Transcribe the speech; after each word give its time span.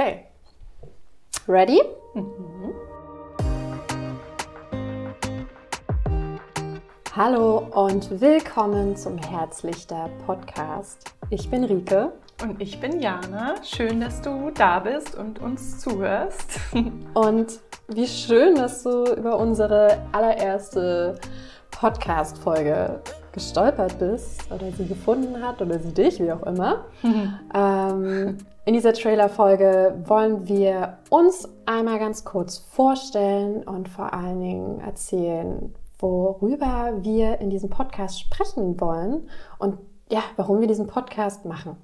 Okay. 0.00 0.24
Ready? 1.46 1.82
Mhm. 2.14 2.72
Hallo 7.14 7.68
und 7.74 8.18
willkommen 8.18 8.96
zum 8.96 9.18
Herzlichter 9.18 10.08
Podcast. 10.24 11.12
Ich 11.28 11.50
bin 11.50 11.64
Rike. 11.64 12.12
Und 12.42 12.62
ich 12.62 12.80
bin 12.80 13.00
Jana. 13.02 13.56
Schön, 13.62 14.00
dass 14.00 14.22
du 14.22 14.50
da 14.52 14.78
bist 14.78 15.16
und 15.16 15.38
uns 15.38 15.80
zuhörst. 15.80 16.58
Und 17.12 17.60
wie 17.88 18.06
schön, 18.06 18.54
dass 18.54 18.82
du 18.82 19.04
über 19.04 19.36
unsere 19.36 19.98
allererste 20.12 21.20
Podcast-Folge 21.72 23.02
gestolpert 23.32 23.98
bist 23.98 24.50
oder 24.52 24.70
sie 24.72 24.86
gefunden 24.86 25.42
hat 25.42 25.60
oder 25.62 25.78
sie 25.78 25.92
dich, 25.92 26.20
wie 26.20 26.32
auch 26.32 26.42
immer. 26.42 26.84
ähm, 27.54 28.38
in 28.64 28.74
dieser 28.74 28.92
Trailer-Folge 28.92 30.02
wollen 30.06 30.46
wir 30.46 30.98
uns 31.08 31.48
einmal 31.66 31.98
ganz 31.98 32.24
kurz 32.24 32.58
vorstellen 32.58 33.62
und 33.62 33.88
vor 33.88 34.12
allen 34.12 34.40
Dingen 34.40 34.80
erzählen, 34.80 35.74
worüber 35.98 36.94
wir 37.00 37.40
in 37.40 37.50
diesem 37.50 37.70
Podcast 37.70 38.20
sprechen 38.20 38.80
wollen 38.80 39.28
und 39.58 39.78
ja, 40.10 40.22
warum 40.36 40.60
wir 40.60 40.68
diesen 40.68 40.86
Podcast 40.86 41.44
machen. 41.44 41.76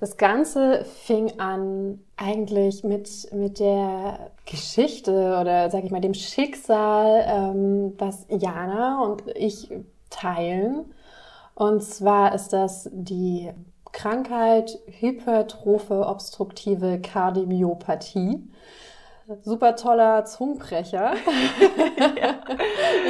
Das 0.00 0.16
Ganze 0.16 0.84
fing 0.84 1.38
an 1.38 2.00
eigentlich 2.16 2.84
mit, 2.84 3.32
mit 3.32 3.60
der 3.60 4.30
Geschichte 4.44 5.38
oder 5.40 5.70
sag 5.70 5.84
ich 5.84 5.90
mal 5.90 6.00
dem 6.00 6.14
Schicksal, 6.14 7.24
ähm, 7.26 7.94
was 7.96 8.26
Jana 8.28 9.02
und 9.02 9.22
ich 9.34 9.70
teilen. 10.14 10.92
Und 11.54 11.82
zwar 11.82 12.34
ist 12.34 12.52
das 12.52 12.88
die 12.92 13.52
Krankheit 13.92 14.78
Hypertrophe 14.98 16.06
obstruktive 16.06 17.00
Kardiomyopathie. 17.00 18.42
Super 19.42 19.76
toller 19.76 20.24
Zungenbrecher. 20.24 21.14
ja. 22.20 22.34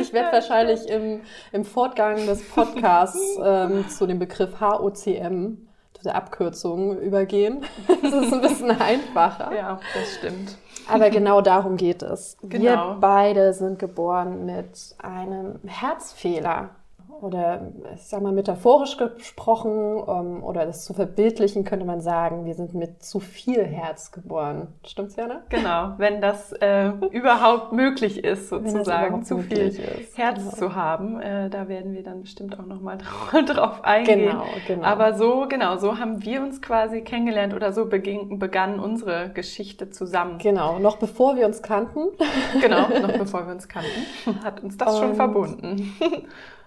Ich 0.00 0.12
werde 0.12 0.32
wahrscheinlich 0.32 0.88
im, 0.88 1.20
im 1.52 1.64
Fortgang 1.64 2.26
des 2.26 2.48
Podcasts 2.50 3.38
ähm, 3.42 3.88
zu 3.88 4.06
dem 4.06 4.18
Begriff 4.18 4.60
HOCM, 4.60 5.68
der 6.04 6.14
Abkürzung, 6.16 6.98
übergehen. 6.98 7.64
Das 8.02 8.12
ist 8.12 8.32
ein 8.32 8.40
bisschen 8.40 8.70
einfacher. 8.70 9.54
Ja, 9.54 9.80
das 9.94 10.14
stimmt. 10.14 10.56
Aber 10.88 11.10
genau 11.10 11.40
darum 11.40 11.76
geht 11.76 12.02
es. 12.02 12.36
Genau. 12.42 12.64
Wir 12.64 12.96
beide 13.00 13.52
sind 13.52 13.78
geboren 13.78 14.44
mit 14.44 14.94
einem 14.98 15.60
Herzfehler 15.66 16.70
oder 17.20 17.72
ich 17.94 18.04
sag 18.04 18.22
mal 18.22 18.32
metaphorisch 18.32 18.96
gesprochen 18.96 19.96
um, 19.96 20.36
ähm, 20.36 20.44
oder 20.44 20.66
das 20.66 20.84
zu 20.84 20.94
verbildlichen, 20.94 21.64
könnte 21.64 21.86
man 21.86 22.00
sagen, 22.00 22.44
wir 22.44 22.54
sind 22.54 22.74
mit 22.74 23.02
zu 23.02 23.20
viel 23.20 23.64
Herz 23.64 24.12
geboren. 24.12 24.68
Stimmt's, 24.84 25.16
Jana? 25.16 25.42
Genau, 25.48 25.94
wenn 25.98 26.20
das 26.20 26.52
äh, 26.52 26.88
überhaupt 27.10 27.72
möglich 27.72 28.22
ist, 28.24 28.48
sozusagen 28.48 29.24
zu 29.24 29.38
viel 29.38 29.58
ist. 29.58 30.18
Herz 30.18 30.38
genau. 30.38 30.50
zu 30.50 30.74
haben. 30.74 31.20
Äh, 31.20 31.50
da 31.50 31.68
werden 31.68 31.94
wir 31.94 32.02
dann 32.02 32.22
bestimmt 32.22 32.58
auch 32.58 32.66
nochmal 32.66 32.98
drauf, 33.32 33.44
drauf 33.46 33.84
eingehen. 33.84 34.30
Genau, 34.30 34.44
genau. 34.66 34.84
Aber 34.84 35.14
so, 35.14 35.46
genau, 35.48 35.76
so 35.76 35.98
haben 35.98 36.22
wir 36.24 36.42
uns 36.42 36.60
quasi 36.60 37.02
kennengelernt 37.02 37.54
oder 37.54 37.72
so 37.72 37.86
beging, 37.86 38.38
begann 38.38 38.78
unsere 38.78 39.30
Geschichte 39.30 39.90
zusammen. 39.90 40.38
Genau, 40.38 40.78
noch 40.78 40.96
bevor 40.96 41.36
wir 41.36 41.46
uns 41.46 41.62
kannten. 41.62 42.08
Genau, 42.60 42.88
noch 43.00 43.12
bevor 43.18 43.46
wir 43.46 43.54
uns 43.54 43.68
kannten, 43.68 44.44
hat 44.44 44.62
uns 44.62 44.76
das 44.76 44.94
Und 44.94 45.00
schon 45.00 45.14
verbunden. 45.14 45.94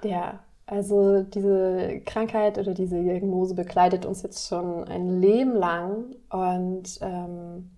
Ja, 0.03 0.39
also 0.65 1.23
diese 1.23 2.01
Krankheit 2.05 2.57
oder 2.57 2.73
diese 2.73 3.01
Diagnose 3.01 3.55
begleitet 3.55 4.05
uns 4.05 4.21
jetzt 4.21 4.47
schon 4.47 4.83
ein 4.83 5.21
Leben 5.21 5.55
lang 5.55 6.15
und 6.29 6.99
ähm, 7.01 7.71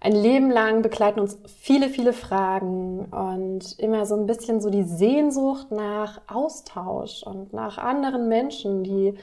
ein 0.00 0.12
Leben 0.12 0.50
lang 0.50 0.82
begleiten 0.82 1.18
uns 1.20 1.38
viele, 1.46 1.88
viele 1.88 2.12
Fragen 2.12 3.06
und 3.06 3.78
immer 3.78 4.04
so 4.04 4.14
ein 4.14 4.26
bisschen 4.26 4.60
so 4.60 4.68
die 4.68 4.84
Sehnsucht 4.84 5.70
nach 5.70 6.20
Austausch 6.28 7.22
und 7.22 7.54
nach 7.54 7.78
anderen 7.78 8.28
Menschen, 8.28 8.84
die 8.84 9.14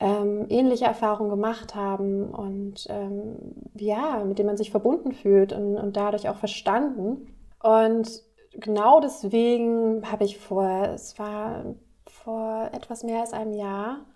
ähm, 0.00 0.46
ähnliche 0.48 0.86
Erfahrungen 0.86 1.28
gemacht 1.28 1.74
haben 1.74 2.30
und 2.30 2.86
ähm, 2.88 3.36
ja, 3.74 4.24
mit 4.24 4.38
denen 4.38 4.46
man 4.46 4.56
sich 4.56 4.70
verbunden 4.70 5.12
fühlt 5.12 5.52
und, 5.52 5.76
und 5.76 5.96
dadurch 5.96 6.28
auch 6.28 6.36
verstanden. 6.36 7.34
Und 7.62 8.22
genau 8.58 9.00
deswegen 9.00 10.10
habe 10.10 10.24
ich 10.24 10.38
vor, 10.38 10.88
es 10.94 11.18
war 11.18 11.64
vor 12.06 12.70
etwas 12.72 13.04
mehr 13.04 13.20
als 13.20 13.32
einem 13.32 13.52
Jahr, 13.52 14.06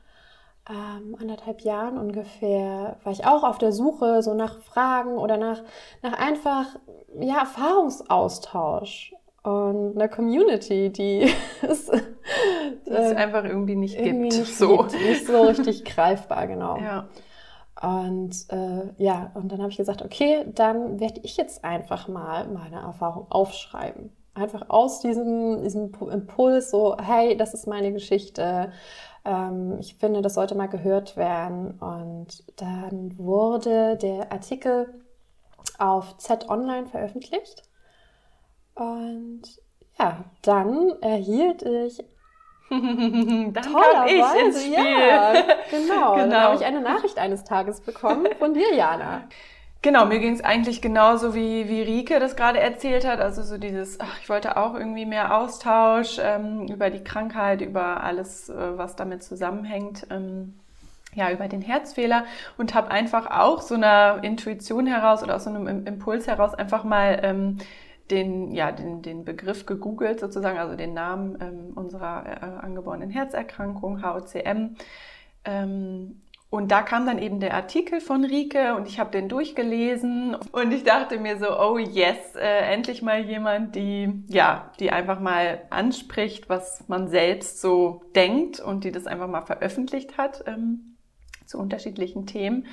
ähm, 0.69 1.17
anderthalb 1.21 1.63
Jahren 1.63 1.99
ungefähr, 1.99 2.97
war 3.03 3.13
ich 3.13 3.27
auch 3.27 3.43
auf 3.43 3.59
der 3.59 3.73
Suche 3.73 4.23
so 4.23 4.35
nach 4.35 4.61
Fragen 4.61 5.17
oder 5.17 5.37
nach, 5.37 5.63
nach 6.03 6.13
einfach 6.13 6.67
ja, 7.19 7.41
Erfahrungsaustausch 7.41 9.15
und 9.43 9.97
einer 9.97 10.09
Community, 10.09 10.91
die 10.91 11.33
es, 11.63 11.89
äh, 11.89 12.01
es 12.85 13.17
einfach 13.17 13.45
irgendwie 13.45 13.75
nicht 13.75 13.99
irgendwie 13.99 14.29
gibt. 14.29 14.41
Nicht 14.41 14.57
so. 14.57 14.77
Gibt, 14.79 14.93
nicht 14.93 15.27
so 15.27 15.43
richtig 15.43 15.85
greifbar, 15.97 16.47
genau. 16.47 16.77
Ja. 16.77 17.09
Und 17.81 18.47
äh, 18.51 19.03
ja, 19.03 19.33
und 19.35 19.51
dann 19.51 19.59
habe 19.59 19.71
ich 19.71 19.77
gesagt, 19.77 20.03
okay, 20.03 20.45
dann 20.55 21.01
werde 21.01 21.21
ich 21.25 21.37
jetzt 21.37 21.65
einfach 21.65 22.07
mal 22.07 22.47
meine 22.47 22.77
Erfahrung 22.77 23.27
aufschreiben 23.31 24.13
einfach 24.35 24.69
aus 24.69 25.01
diesem, 25.01 25.63
diesem 25.63 25.93
Impuls 26.11 26.71
so, 26.71 26.97
hey, 26.99 27.37
das 27.37 27.55
ist 27.55 27.67
meine 27.67 27.93
Geschichte. 27.93 28.73
Ähm, 29.25 29.77
ich 29.81 29.97
finde, 29.97 30.23
das 30.23 30.35
sollte 30.35 30.55
mal 30.55 30.69
gehört 30.69 31.17
werden. 31.17 31.79
Und 31.79 32.45
dann 32.57 33.19
wurde 33.19 33.97
der 33.97 34.33
Artikel 34.33 35.03
auf 35.79 36.17
Z 36.19 36.49
Online 36.49 36.87
veröffentlicht. 36.87 37.63
Und 38.75 39.43
ja, 39.99 40.25
dann 40.43 40.93
erhielt 41.01 41.63
ich 41.63 42.03
dann 42.73 43.53
Spiel. 44.53 44.73
Ja, 44.73 45.33
genau. 45.71 46.15
genau. 46.15 46.17
Dann 46.17 46.35
habe 46.35 46.55
ich 46.57 46.65
eine 46.65 46.81
Nachricht 46.81 47.19
eines 47.19 47.45
Tages 47.45 47.83
bekommen 47.83 48.27
von 48.39 48.55
dir, 48.55 48.75
Jana. 48.75 49.25
Genau, 49.83 50.07
mir 50.07 50.21
ging 50.21 50.33
es 50.33 50.45
eigentlich 50.45 50.81
genauso 50.81 51.35
wie, 51.35 51.69
wie 51.69 51.83
Rike 51.83 52.21
das 52.21 52.37
gerade 52.37 52.61
erzählt 52.61 53.05
hat. 53.05 53.21
Also 53.21 53.43
so 53.43 53.59
dieses, 53.59 53.99
ach, 53.99 54.17
ich 54.23 54.29
wollte 54.29 54.57
auch 54.57 54.75
irgendwie 54.75 55.07
mehr 55.07 55.37
Austausch 55.37 56.19
ähm, 56.23 56.69
über 56.69 56.89
die 56.89 57.03
Krankheit, 57.03 57.61
über 57.63 58.03
alles, 58.05 58.49
äh, 58.49 58.79
was 58.79 58.95
damit 58.95 59.25
zusammenhängt. 59.25 60.07
Ähm, 60.11 60.55
ja, 61.15 61.31
über 61.31 61.49
den 61.49 61.61
Herzfehler 61.61 62.25
und 62.57 62.75
habe 62.75 62.91
einfach 62.91 63.31
auch 63.31 63.61
so 63.61 63.75
einer 63.75 64.21
Intuition 64.23 64.87
heraus 64.87 65.23
oder 65.23 65.37
aus 65.37 65.45
so 65.45 65.51
einem 65.51 65.87
Impuls 65.87 66.27
heraus 66.27 66.55
einfach 66.55 66.85
mal 66.85 67.21
ähm, 67.23 67.59
den, 68.11 68.51
ja, 68.53 68.73
den, 68.73 69.03
den 69.03 69.25
Begriff 69.25 69.67
gegoogelt 69.67 70.21
sozusagen, 70.21 70.59
also 70.59 70.75
den 70.77 70.95
Namen 70.95 71.39
ähm, 71.41 71.73
unserer 71.75 72.25
äh, 72.27 72.65
angeborenen 72.65 73.11
Herzerkrankung, 73.11 74.03
HOCM. 74.03 74.77
Ähm, 75.45 76.23
und 76.53 76.71
da 76.71 76.83
kam 76.83 77.07
dann 77.07 77.19
eben 77.19 77.41
der 77.41 77.55
Artikel 77.55 78.03
von 78.03 78.27
Rike 78.27 78.75
und 78.75 78.87
ich 78.87 79.01
habe 79.01 79.11
den 79.11 79.31
durchgelesen 79.31 80.35
und 80.35 80.71
ich 80.71 80.85
dachte 80.85 81.19
mir 81.19 81.39
so, 81.39 81.59
oh 81.59 81.79
yes, 81.79 82.37
äh, 82.37 82.71
endlich 82.71 83.01
mal 83.01 83.25
jemand, 83.25 83.75
die 83.75 84.23
ja, 84.29 84.71
die 84.79 84.91
einfach 84.91 85.19
mal 85.19 85.63
anspricht, 85.71 86.51
was 86.51 86.87
man 86.89 87.09
selbst 87.09 87.63
so 87.63 88.03
denkt 88.15 88.61
und 88.61 88.85
die 88.85 88.93
das 88.93 89.07
einfach 89.07 89.29
mal 89.29 89.41
veröffentlicht 89.41 90.19
hat 90.19 90.45
ähm, 90.47 90.99
zu 91.47 91.57
unterschiedlichen 91.57 92.27
Themen. 92.27 92.67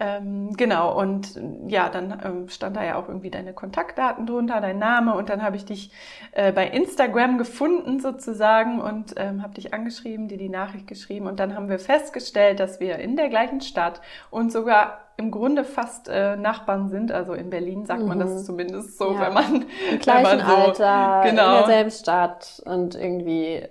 Ähm, 0.00 0.56
genau, 0.56 0.98
und 0.98 1.40
ja, 1.68 1.88
dann 1.88 2.20
ähm, 2.24 2.48
stand 2.48 2.76
da 2.76 2.84
ja 2.84 2.96
auch 2.96 3.06
irgendwie 3.06 3.30
deine 3.30 3.52
Kontaktdaten 3.52 4.26
drunter, 4.26 4.60
dein 4.60 4.78
Name 4.78 5.14
und 5.14 5.28
dann 5.28 5.40
habe 5.40 5.54
ich 5.54 5.64
dich 5.64 5.92
äh, 6.32 6.50
bei 6.50 6.66
Instagram 6.66 7.38
gefunden 7.38 8.00
sozusagen 8.00 8.80
und 8.80 9.14
ähm, 9.16 9.42
habe 9.42 9.54
dich 9.54 9.72
angeschrieben, 9.72 10.26
dir 10.26 10.38
die 10.38 10.48
Nachricht 10.48 10.88
geschrieben 10.88 11.28
und 11.28 11.38
dann 11.38 11.54
haben 11.54 11.68
wir 11.68 11.78
festgestellt, 11.78 12.58
dass 12.58 12.80
wir 12.80 12.98
in 12.98 13.14
der 13.14 13.28
gleichen 13.28 13.60
Stadt 13.60 14.00
und 14.30 14.50
sogar 14.50 14.98
im 15.16 15.30
Grunde 15.30 15.62
fast 15.62 16.08
äh, 16.08 16.36
Nachbarn 16.36 16.88
sind. 16.88 17.12
Also 17.12 17.34
in 17.34 17.50
Berlin 17.50 17.86
sagt 17.86 18.02
man 18.02 18.18
das 18.18 18.30
mhm. 18.30 18.38
zumindest 18.38 18.98
so, 18.98 19.12
ja. 19.12 19.20
wenn 19.20 19.34
man 19.34 19.66
im 19.92 19.98
gleichen 20.00 20.24
wenn 20.24 20.38
man 20.38 20.46
so, 20.46 20.54
Alter, 20.54 21.22
genau. 21.30 21.50
in 21.50 21.58
derselben 21.58 21.90
Stadt 21.92 22.62
und 22.64 22.96
irgendwie 22.96 23.62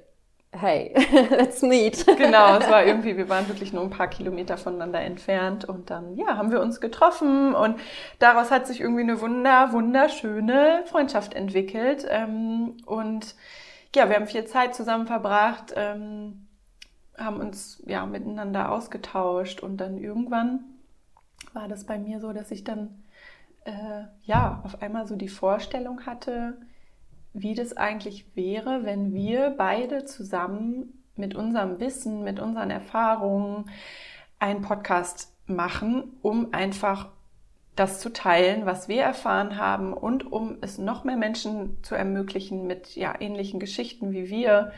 hey, 0.53 0.93
let's 1.29 1.61
meet. 1.61 2.05
Genau, 2.05 2.57
es 2.57 2.69
war 2.69 2.83
irgendwie, 2.85 3.17
wir 3.17 3.29
waren 3.29 3.47
wirklich 3.47 3.73
nur 3.73 3.83
ein 3.83 3.89
paar 3.89 4.07
Kilometer 4.07 4.57
voneinander 4.57 5.01
entfernt 5.01 5.65
und 5.65 5.89
dann, 5.89 6.15
ja, 6.15 6.37
haben 6.37 6.51
wir 6.51 6.61
uns 6.61 6.79
getroffen 6.79 7.53
und 7.53 7.79
daraus 8.19 8.51
hat 8.51 8.67
sich 8.67 8.79
irgendwie 8.79 9.01
eine 9.01 9.19
wunder, 9.21 9.71
wunderschöne 9.71 10.83
Freundschaft 10.85 11.33
entwickelt 11.33 12.05
ähm, 12.09 12.77
und 12.85 13.35
ja, 13.95 14.09
wir 14.09 14.15
haben 14.15 14.27
viel 14.27 14.45
Zeit 14.45 14.75
zusammen 14.75 15.07
verbracht, 15.07 15.73
ähm, 15.75 16.47
haben 17.17 17.39
uns 17.39 17.81
ja 17.85 18.05
miteinander 18.05 18.71
ausgetauscht 18.71 19.61
und 19.61 19.77
dann 19.77 19.97
irgendwann 19.97 20.61
war 21.53 21.67
das 21.67 21.85
bei 21.85 21.99
mir 21.99 22.19
so, 22.19 22.33
dass 22.33 22.51
ich 22.51 22.63
dann 22.63 23.03
äh, 23.65 24.05
ja 24.23 24.61
auf 24.63 24.81
einmal 24.81 25.07
so 25.07 25.15
die 25.15 25.29
Vorstellung 25.29 26.05
hatte, 26.05 26.57
wie 27.33 27.55
das 27.55 27.75
eigentlich 27.75 28.25
wäre, 28.35 28.83
wenn 28.83 29.13
wir 29.13 29.53
beide 29.57 30.05
zusammen 30.05 31.03
mit 31.15 31.35
unserem 31.35 31.79
Wissen, 31.79 32.23
mit 32.23 32.39
unseren 32.39 32.69
Erfahrungen 32.69 33.69
einen 34.39 34.61
Podcast 34.61 35.33
machen, 35.45 36.17
um 36.21 36.53
einfach 36.53 37.09
das 37.75 37.99
zu 37.99 38.13
teilen, 38.13 38.65
was 38.65 38.87
wir 38.87 39.01
erfahren 39.01 39.57
haben 39.57 39.93
und 39.93 40.31
um 40.31 40.57
es 40.61 40.77
noch 40.77 41.03
mehr 41.03 41.17
Menschen 41.17 41.77
zu 41.81 41.95
ermöglichen, 41.95 42.67
mit 42.67 42.95
ja, 42.95 43.19
ähnlichen 43.19 43.59
Geschichten 43.59 44.11
wie 44.11 44.29
wir 44.29 44.73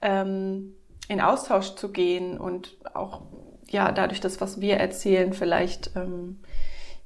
ähm, 0.00 0.74
in 1.08 1.20
Austausch 1.20 1.74
zu 1.74 1.90
gehen 1.90 2.38
und 2.38 2.76
auch 2.94 3.22
ja 3.68 3.90
dadurch 3.90 4.20
das, 4.20 4.40
was 4.40 4.60
wir 4.60 4.76
erzählen, 4.76 5.32
vielleicht 5.32 5.96
ähm, 5.96 6.38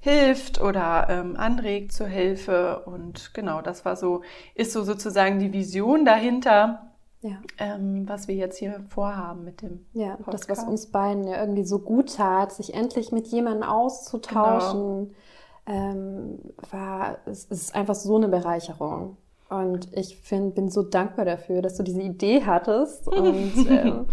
hilft 0.01 0.61
oder 0.61 1.07
ähm, 1.09 1.37
anregt 1.37 1.93
zur 1.93 2.07
Hilfe. 2.07 2.83
Und 2.87 3.33
genau, 3.35 3.63
das 3.63 3.85
war 3.85 3.97
so, 3.97 4.23
ist 4.55 4.73
so 4.73 4.83
sozusagen 4.83 5.39
die 5.39 5.53
Vision 5.53 6.05
dahinter. 6.05 6.87
Ja. 7.23 7.37
Ähm, 7.59 8.09
was 8.09 8.29
wir 8.29 8.35
jetzt 8.35 8.57
hier 8.57 8.83
vorhaben 8.89 9.45
mit 9.45 9.61
dem. 9.61 9.87
Ja, 9.93 10.17
Podcast. 10.17 10.49
das, 10.49 10.59
was 10.59 10.65
uns 10.65 10.87
beiden 10.91 11.29
ja 11.29 11.39
irgendwie 11.39 11.65
so 11.65 11.79
gut 11.79 12.17
tat, 12.17 12.53
sich 12.53 12.73
endlich 12.73 13.13
mit 13.13 13.27
jemandem 13.29 13.69
auszutauschen. 13.69 14.81
Genau 14.81 15.15
ähm, 15.71 16.39
war, 16.71 17.19
es 17.27 17.45
ist 17.45 17.75
einfach 17.75 17.95
so 17.95 18.17
eine 18.17 18.29
Bereicherung. 18.29 19.17
Und 19.51 19.89
ich 19.97 20.17
find, 20.23 20.55
bin 20.55 20.71
so 20.71 20.83
dankbar 20.83 21.25
dafür, 21.25 21.61
dass 21.61 21.77
du 21.77 21.83
diese 21.83 22.01
Idee 22.01 22.45
hattest 22.47 23.09
und 23.13 23.53
ähm, 23.69 24.07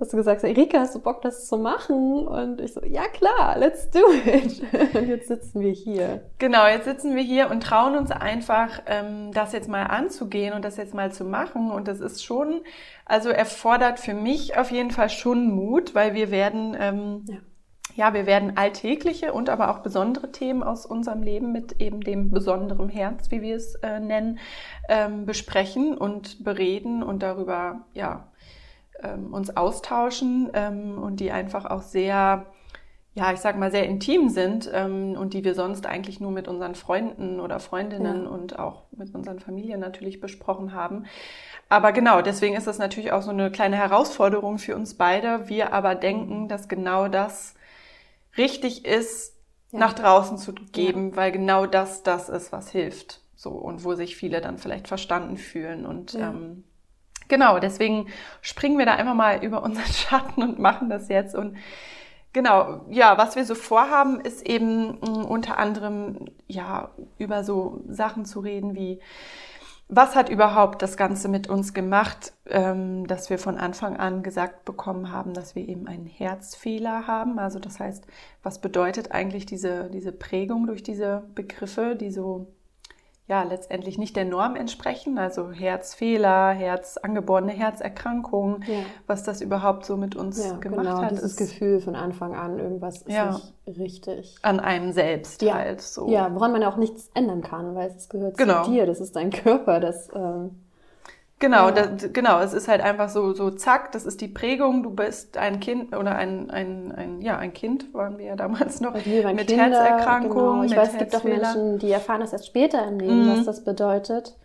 dass 0.00 0.08
du 0.08 0.16
gesagt 0.16 0.42
hast, 0.42 0.48
Erika, 0.48 0.80
hast 0.80 0.96
du 0.96 0.98
Bock, 0.98 1.22
das 1.22 1.46
zu 1.46 1.58
machen? 1.58 2.26
Und 2.26 2.60
ich 2.60 2.72
so, 2.72 2.84
ja 2.84 3.04
klar, 3.06 3.56
let's 3.56 3.88
do 3.90 4.00
it. 4.26 4.62
Und 4.94 5.06
jetzt 5.08 5.28
sitzen 5.28 5.60
wir 5.60 5.70
hier. 5.70 6.22
Genau, 6.38 6.66
jetzt 6.66 6.86
sitzen 6.86 7.14
wir 7.14 7.22
hier 7.22 7.50
und 7.50 7.62
trauen 7.62 7.96
uns 7.96 8.10
einfach, 8.10 8.82
ähm, 8.86 9.30
das 9.32 9.52
jetzt 9.52 9.68
mal 9.68 9.84
anzugehen 9.84 10.54
und 10.54 10.64
das 10.64 10.76
jetzt 10.76 10.92
mal 10.92 11.12
zu 11.12 11.24
machen. 11.24 11.70
Und 11.70 11.86
das 11.86 12.00
ist 12.00 12.24
schon, 12.24 12.62
also 13.04 13.28
erfordert 13.28 14.00
für 14.00 14.14
mich 14.14 14.58
auf 14.58 14.72
jeden 14.72 14.90
Fall 14.90 15.08
schon 15.08 15.52
Mut, 15.54 15.94
weil 15.94 16.14
wir 16.14 16.32
werden... 16.32 16.76
Ähm, 16.78 17.24
ja 17.28 17.36
ja, 17.94 18.12
wir 18.12 18.26
werden 18.26 18.56
alltägliche 18.56 19.32
und 19.32 19.48
aber 19.48 19.70
auch 19.70 19.78
besondere 19.78 20.32
Themen 20.32 20.62
aus 20.62 20.84
unserem 20.84 21.22
Leben 21.22 21.52
mit 21.52 21.80
eben 21.80 22.00
dem 22.00 22.30
besonderen 22.30 22.88
Herz, 22.88 23.30
wie 23.30 23.40
wir 23.40 23.56
es 23.56 23.76
äh, 23.76 24.00
nennen, 24.00 24.38
ähm, 24.88 25.26
besprechen 25.26 25.96
und 25.96 26.42
bereden 26.42 27.02
und 27.02 27.22
darüber 27.22 27.84
ja 27.94 28.28
ähm, 29.02 29.32
uns 29.32 29.56
austauschen 29.56 30.50
ähm, 30.54 30.98
und 31.00 31.20
die 31.20 31.30
einfach 31.30 31.66
auch 31.66 31.82
sehr 31.82 32.46
ja, 33.16 33.32
ich 33.32 33.38
sag 33.38 33.56
mal, 33.56 33.70
sehr 33.70 33.86
intim 33.86 34.28
sind 34.28 34.68
ähm, 34.74 35.16
und 35.16 35.34
die 35.34 35.44
wir 35.44 35.54
sonst 35.54 35.86
eigentlich 35.86 36.18
nur 36.18 36.32
mit 36.32 36.48
unseren 36.48 36.74
Freunden 36.74 37.38
oder 37.38 37.60
Freundinnen 37.60 38.24
ja. 38.24 38.28
und 38.28 38.58
auch 38.58 38.82
mit 38.90 39.14
unseren 39.14 39.38
Familien 39.38 39.78
natürlich 39.78 40.20
besprochen 40.20 40.72
haben. 40.72 41.04
Aber 41.68 41.92
genau, 41.92 42.22
deswegen 42.22 42.56
ist 42.56 42.66
das 42.66 42.78
natürlich 42.78 43.12
auch 43.12 43.22
so 43.22 43.30
eine 43.30 43.52
kleine 43.52 43.76
Herausforderung 43.76 44.58
für 44.58 44.74
uns 44.74 44.94
beide. 44.94 45.48
Wir 45.48 45.72
aber 45.72 45.94
denken, 45.94 46.48
dass 46.48 46.66
genau 46.68 47.06
das 47.06 47.54
richtig 48.36 48.84
ist, 48.84 49.34
ja. 49.72 49.78
nach 49.78 49.92
draußen 49.92 50.38
zu 50.38 50.52
geben, 50.52 51.10
ja. 51.10 51.16
weil 51.16 51.32
genau 51.32 51.66
das 51.66 52.02
das 52.02 52.28
ist, 52.28 52.52
was 52.52 52.70
hilft. 52.70 53.20
So 53.34 53.50
und 53.50 53.84
wo 53.84 53.94
sich 53.94 54.16
viele 54.16 54.40
dann 54.40 54.58
vielleicht 54.58 54.88
verstanden 54.88 55.36
fühlen 55.36 55.84
und 55.84 56.14
ja. 56.14 56.30
ähm, 56.30 56.64
genau, 57.28 57.58
deswegen 57.58 58.08
springen 58.40 58.78
wir 58.78 58.86
da 58.86 58.94
einfach 58.94 59.14
mal 59.14 59.44
über 59.44 59.62
unseren 59.62 59.86
Schatten 59.92 60.42
und 60.42 60.58
machen 60.58 60.88
das 60.88 61.08
jetzt 61.08 61.34
und 61.34 61.56
Genau, 62.34 62.84
ja, 62.90 63.16
was 63.16 63.36
wir 63.36 63.44
so 63.44 63.54
vorhaben, 63.54 64.20
ist 64.20 64.44
eben 64.44 64.98
mh, 64.98 65.08
mm, 65.08 65.24
unter 65.24 65.56
anderem 65.56 66.26
ja 66.48 66.90
über 67.16 67.44
so 67.44 67.84
Sachen 67.88 68.24
zu 68.24 68.40
reden 68.40 68.74
wie 68.74 68.98
was 69.88 70.16
hat 70.16 70.28
überhaupt 70.28 70.82
das 70.82 70.96
Ganze 70.96 71.28
mit 71.28 71.48
uns 71.48 71.74
gemacht, 71.74 72.32
ähm, 72.46 73.06
dass 73.06 73.28
wir 73.28 73.38
von 73.38 73.58
Anfang 73.58 73.96
an 73.96 74.22
gesagt 74.22 74.64
bekommen 74.64 75.12
haben, 75.12 75.34
dass 75.34 75.54
wir 75.54 75.68
eben 75.68 75.86
einen 75.86 76.06
Herzfehler 76.06 77.06
haben? 77.06 77.38
Also 77.38 77.58
das 77.58 77.80
heißt, 77.80 78.06
was 78.42 78.60
bedeutet 78.60 79.12
eigentlich 79.12 79.46
diese, 79.46 79.90
diese 79.90 80.12
Prägung 80.12 80.66
durch 80.66 80.82
diese 80.82 81.24
Begriffe, 81.34 81.96
die 81.96 82.10
so 82.10 82.46
ja 83.26 83.42
letztendlich 83.42 83.96
nicht 83.96 84.16
der 84.16 84.26
Norm 84.26 84.54
entsprechen, 84.54 85.16
also 85.16 85.50
Herzfehler, 85.50 86.50
Herz, 86.50 86.98
angeborene 86.98 87.52
Herzerkrankungen, 87.52 88.62
ja. 88.66 88.80
was 89.06 89.22
das 89.22 89.40
überhaupt 89.40 89.86
so 89.86 89.96
mit 89.96 90.14
uns 90.14 90.44
ja, 90.44 90.56
gemacht 90.58 90.84
genau, 90.84 91.02
hat. 91.02 91.12
Dieses 91.12 91.36
Gefühl 91.36 91.80
von 91.80 91.96
Anfang 91.96 92.34
an, 92.34 92.58
irgendwas 92.58 93.02
ist 93.02 93.08
ja, 93.08 93.32
nicht 93.66 93.78
richtig. 93.78 94.36
An 94.42 94.60
einem 94.60 94.92
selbst 94.92 95.40
ja. 95.40 95.54
halt 95.54 95.80
so. 95.80 96.10
Ja, 96.10 96.34
woran 96.34 96.52
man 96.52 96.60
ja 96.60 96.70
auch 96.70 96.76
nichts 96.76 97.10
ändern 97.14 97.40
kann, 97.40 97.74
weil 97.74 97.90
es 97.90 98.10
gehört 98.10 98.36
genau. 98.36 98.64
zu 98.64 98.72
dir, 98.72 98.84
das 98.84 99.00
ist 99.00 99.16
dein 99.16 99.30
Körper, 99.30 99.80
das 99.80 100.10
ähm, 100.14 100.63
Genau, 101.40 101.70
das, 101.70 102.12
genau, 102.12 102.40
es 102.40 102.52
ist 102.52 102.68
halt 102.68 102.80
einfach 102.80 103.08
so, 103.08 103.32
so 103.32 103.50
zack, 103.50 103.92
das 103.92 104.06
ist 104.06 104.20
die 104.20 104.28
Prägung, 104.28 104.82
du 104.82 104.90
bist 104.90 105.36
ein 105.36 105.60
Kind 105.60 105.94
oder 105.94 106.14
ein, 106.14 106.48
ein, 106.50 106.92
ein 106.92 107.20
ja, 107.20 107.36
ein 107.36 107.52
Kind 107.52 107.92
waren 107.92 108.18
wir 108.18 108.26
ja 108.26 108.36
damals 108.36 108.80
noch, 108.80 108.94
mit 108.94 109.04
Kinder, 109.04 109.34
Herzerkrankungen. 109.34 110.62
Genau. 110.62 110.72
Ich 110.72 110.76
weiß, 110.76 110.92
es 110.92 110.98
gibt 110.98 111.16
auch 111.16 111.24
Menschen, 111.24 111.78
die 111.78 111.90
erfahren 111.90 112.20
das 112.20 112.32
erst 112.32 112.46
später 112.46 112.86
im 112.86 112.98
Leben, 112.98 113.24
mhm. 113.24 113.36
was 113.36 113.44
das 113.44 113.64
bedeutet. 113.64 114.36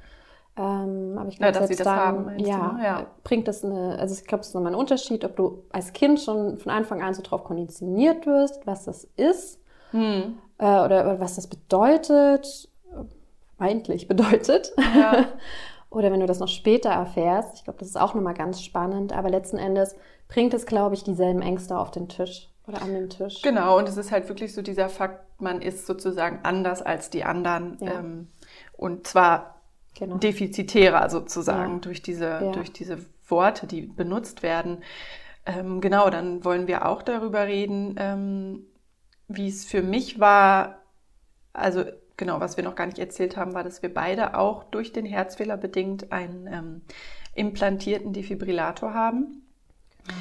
Ähm, 0.57 1.15
aber 1.17 1.29
ich 1.29 1.37
glaube, 1.37 1.53
ja, 1.53 1.59
dass 1.59 1.69
sie 1.69 1.75
das 1.75 1.85
dann, 1.85 1.95
haben, 1.95 2.39
ja, 2.39 2.75
du, 2.77 2.83
ja, 2.83 3.07
bringt 3.23 3.47
das 3.47 3.63
eine, 3.63 3.97
also 3.97 4.13
ich 4.15 4.27
glaube, 4.27 4.41
es 4.41 4.49
ist 4.49 4.55
nochmal 4.55 4.73
ein 4.73 4.79
Unterschied, 4.79 5.23
ob 5.23 5.35
du 5.37 5.63
als 5.71 5.93
Kind 5.93 6.19
schon 6.19 6.57
von 6.57 6.71
Anfang 6.71 7.01
an 7.01 7.13
so 7.13 7.21
drauf 7.21 7.45
konditioniert 7.45 8.25
wirst, 8.25 8.67
was 8.67 8.83
das 8.83 9.07
ist, 9.15 9.61
mhm. 9.93 10.37
äh, 10.57 10.65
oder, 10.65 11.05
oder 11.05 11.19
was 11.19 11.35
das 11.35 11.47
bedeutet, 11.47 12.67
eigentlich 13.57 14.07
bedeutet. 14.07 14.73
Ja. 14.95 15.27
Oder 15.89 16.11
wenn 16.11 16.19
du 16.19 16.27
das 16.27 16.39
noch 16.39 16.47
später 16.47 16.89
erfährst, 16.89 17.55
ich 17.55 17.63
glaube, 17.63 17.79
das 17.79 17.89
ist 17.89 17.99
auch 17.99 18.13
nochmal 18.13 18.35
ganz 18.35 18.61
spannend, 18.61 19.11
aber 19.11 19.29
letzten 19.29 19.57
Endes 19.57 19.95
bringt 20.27 20.53
es, 20.53 20.65
glaube 20.65 20.95
ich, 20.95 21.03
dieselben 21.03 21.41
Ängste 21.41 21.77
auf 21.77 21.89
den 21.89 22.07
Tisch 22.07 22.49
oder 22.67 22.81
an 22.81 22.93
den 22.93 23.09
Tisch. 23.09 23.41
Genau, 23.41 23.77
und 23.77 23.89
es 23.89 23.97
ist 23.97 24.11
halt 24.11 24.29
wirklich 24.29 24.53
so 24.53 24.61
dieser 24.61 24.89
Fakt, 24.89 25.41
man 25.41 25.61
ist 25.61 25.87
sozusagen 25.87 26.39
anders 26.43 26.81
als 26.81 27.09
die 27.09 27.23
anderen. 27.23 27.77
Ja. 27.81 27.99
Ähm, 27.99 28.27
und 28.77 29.07
zwar 29.07 29.61
genau. 29.97 30.17
defizitärer 30.17 31.09
sozusagen 31.09 31.73
ja. 31.73 31.79
durch, 31.79 32.01
diese, 32.01 32.25
ja. 32.25 32.51
durch 32.51 32.71
diese 32.71 32.99
Worte, 33.27 33.65
die 33.65 33.81
benutzt 33.81 34.43
werden. 34.43 34.83
Ähm, 35.45 35.81
genau, 35.81 36.09
dann 36.09 36.43
wollen 36.45 36.67
wir 36.67 36.85
auch 36.85 37.01
darüber 37.01 37.47
reden, 37.47 37.95
ähm, 37.97 38.67
wie 39.27 39.47
es 39.47 39.65
für 39.65 39.81
mich 39.81 40.19
war, 40.19 40.79
also 41.53 41.85
genau, 42.19 42.39
was 42.39 42.57
wir 42.57 42.63
noch 42.63 42.75
gar 42.75 42.85
nicht 42.85 42.99
erzählt 42.99 43.37
haben, 43.37 43.55
war, 43.55 43.63
dass 43.63 43.81
wir 43.81 43.91
beide 43.91 44.37
auch 44.37 44.65
durch 44.65 44.93
den 44.93 45.05
Herzfehler 45.05 45.57
bedingt 45.57 46.11
einen 46.11 46.47
ähm, 46.47 46.81
implantierten 47.33 48.13
Defibrillator 48.13 48.93
haben. 48.93 49.41
Genau. 50.05 50.17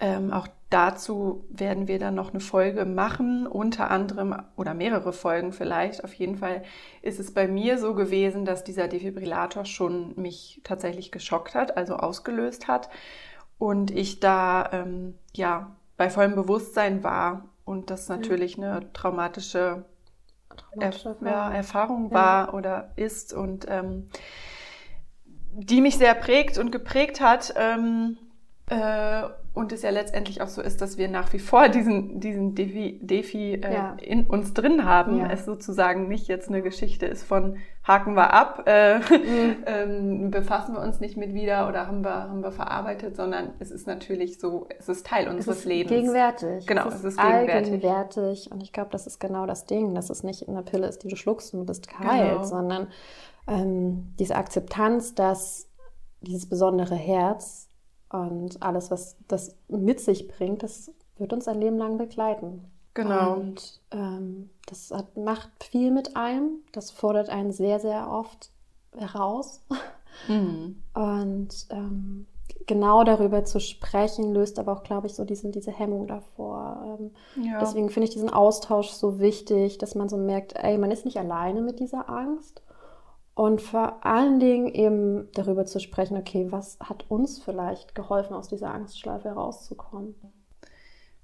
Ähm, 0.00 0.32
auch 0.32 0.48
dazu 0.70 1.44
werden 1.50 1.86
wir 1.86 1.98
dann 1.98 2.14
noch 2.14 2.30
eine 2.30 2.40
Folge 2.40 2.84
machen, 2.84 3.46
unter 3.46 3.90
anderem 3.90 4.34
oder 4.56 4.72
mehrere 4.72 5.12
Folgen 5.12 5.52
vielleicht. 5.52 6.02
Auf 6.02 6.14
jeden 6.14 6.38
Fall 6.38 6.62
ist 7.02 7.20
es 7.20 7.34
bei 7.34 7.46
mir 7.46 7.78
so 7.78 7.94
gewesen, 7.94 8.44
dass 8.44 8.64
dieser 8.64 8.88
Defibrillator 8.88 9.64
schon 9.64 10.14
mich 10.16 10.60
tatsächlich 10.64 11.12
geschockt 11.12 11.54
hat, 11.54 11.76
also 11.76 11.96
ausgelöst 11.96 12.68
hat. 12.68 12.88
Und 13.58 13.90
ich 13.90 14.18
da 14.18 14.70
ähm, 14.72 15.14
ja 15.34 15.76
bei 15.96 16.08
vollem 16.10 16.34
Bewusstsein 16.34 17.04
war 17.04 17.48
und 17.64 17.90
das 17.90 18.08
natürlich 18.08 18.58
eine 18.58 18.92
traumatische 18.92 19.84
Erf 20.78 21.04
ja, 21.20 21.50
Erfahrung 21.50 22.10
war 22.12 22.48
ja. 22.48 22.52
oder 22.52 22.92
ist 22.96 23.32
und 23.32 23.66
ähm, 23.68 24.08
die 25.52 25.80
mich 25.80 25.98
sehr 25.98 26.14
prägt 26.14 26.58
und 26.58 26.70
geprägt 26.70 27.20
hat. 27.20 27.54
Ähm, 27.56 28.16
äh, 28.68 29.24
und 29.54 29.70
es 29.72 29.82
ja 29.82 29.90
letztendlich 29.90 30.40
auch 30.40 30.48
so 30.48 30.62
ist, 30.62 30.80
dass 30.80 30.96
wir 30.96 31.08
nach 31.08 31.32
wie 31.34 31.38
vor 31.38 31.68
diesen, 31.68 32.20
diesen 32.20 32.54
Defi, 32.54 32.98
Defi 33.02 33.54
äh, 33.54 33.74
ja. 33.74 33.96
in 34.00 34.26
uns 34.26 34.54
drin 34.54 34.86
haben. 34.86 35.18
Ja. 35.18 35.30
Es 35.30 35.44
sozusagen 35.44 36.08
nicht 36.08 36.26
jetzt 36.26 36.48
eine 36.48 36.62
Geschichte 36.62 37.04
ist 37.04 37.22
von 37.22 37.58
haken 37.84 38.14
wir 38.14 38.32
ab, 38.32 38.62
äh, 38.66 38.98
mhm. 38.98 39.56
ähm, 39.66 40.30
befassen 40.30 40.74
wir 40.74 40.80
uns 40.80 41.00
nicht 41.00 41.18
mit 41.18 41.34
wieder 41.34 41.68
oder 41.68 41.86
haben 41.86 42.02
wir, 42.02 42.28
haben 42.28 42.42
wir 42.42 42.52
verarbeitet, 42.52 43.16
sondern 43.16 43.52
es 43.58 43.70
ist 43.70 43.86
natürlich 43.86 44.38
so, 44.38 44.68
es 44.78 44.88
ist 44.88 45.04
Teil 45.06 45.28
unseres 45.28 45.56
es 45.56 45.62
ist 45.62 45.64
Lebens. 45.66 45.90
Gegenwärtig. 45.90 46.66
Genau, 46.66 46.88
es 46.88 46.94
ist, 46.94 47.04
es 47.04 47.14
ist 47.16 47.20
gegenwärtig. 47.20 48.50
Und 48.52 48.62
ich 48.62 48.72
glaube, 48.72 48.90
das 48.90 49.06
ist 49.06 49.18
genau 49.18 49.44
das 49.44 49.66
Ding, 49.66 49.94
dass 49.94 50.08
es 50.08 50.22
nicht 50.22 50.48
eine 50.48 50.62
Pille 50.62 50.86
ist, 50.86 51.02
die 51.02 51.08
du 51.08 51.16
schluckst 51.16 51.52
und 51.52 51.60
du 51.60 51.66
bist 51.66 51.88
geheilt, 51.88 52.32
genau. 52.32 52.44
sondern 52.44 52.86
ähm, 53.48 54.14
diese 54.18 54.36
Akzeptanz, 54.36 55.14
dass 55.14 55.68
dieses 56.22 56.48
besondere 56.48 56.94
Herz 56.94 57.68
und 58.12 58.62
alles, 58.62 58.90
was 58.90 59.16
das 59.28 59.56
mit 59.68 60.00
sich 60.00 60.28
bringt, 60.28 60.62
das 60.62 60.92
wird 61.18 61.32
uns 61.32 61.48
ein 61.48 61.60
Leben 61.60 61.78
lang 61.78 61.98
begleiten. 61.98 62.64
Genau. 62.94 63.34
Und 63.34 63.80
ähm, 63.90 64.50
das 64.66 64.90
hat, 64.90 65.16
macht 65.16 65.50
viel 65.64 65.90
mit 65.90 66.16
einem. 66.16 66.58
Das 66.72 66.90
fordert 66.90 67.30
einen 67.30 67.52
sehr, 67.52 67.80
sehr 67.80 68.10
oft 68.10 68.50
heraus. 68.96 69.62
Mhm. 70.28 70.82
Und 70.92 71.66
ähm, 71.70 72.26
genau 72.66 73.02
darüber 73.04 73.44
zu 73.44 73.60
sprechen, 73.60 74.34
löst 74.34 74.58
aber 74.58 74.72
auch, 74.72 74.82
glaube 74.82 75.06
ich, 75.06 75.14
so 75.14 75.24
diesen, 75.24 75.52
diese 75.52 75.70
Hemmung 75.70 76.06
davor. 76.06 76.98
Ähm, 77.00 77.44
ja. 77.44 77.60
Deswegen 77.60 77.88
finde 77.88 78.08
ich 78.08 78.14
diesen 78.14 78.30
Austausch 78.30 78.88
so 78.88 79.20
wichtig, 79.20 79.78
dass 79.78 79.94
man 79.94 80.08
so 80.08 80.16
merkt, 80.16 80.54
ey, 80.56 80.76
man 80.78 80.90
ist 80.90 81.04
nicht 81.04 81.16
alleine 81.16 81.62
mit 81.62 81.80
dieser 81.80 82.10
Angst. 82.10 82.62
Und 83.34 83.62
vor 83.62 84.04
allen 84.04 84.40
Dingen 84.40 84.66
eben 84.66 85.28
darüber 85.32 85.64
zu 85.64 85.80
sprechen, 85.80 86.16
okay, 86.16 86.48
was 86.50 86.78
hat 86.80 87.10
uns 87.10 87.38
vielleicht 87.38 87.94
geholfen, 87.94 88.34
aus 88.34 88.48
dieser 88.48 88.72
Angstschleife 88.74 89.28
herauszukommen? 89.28 90.14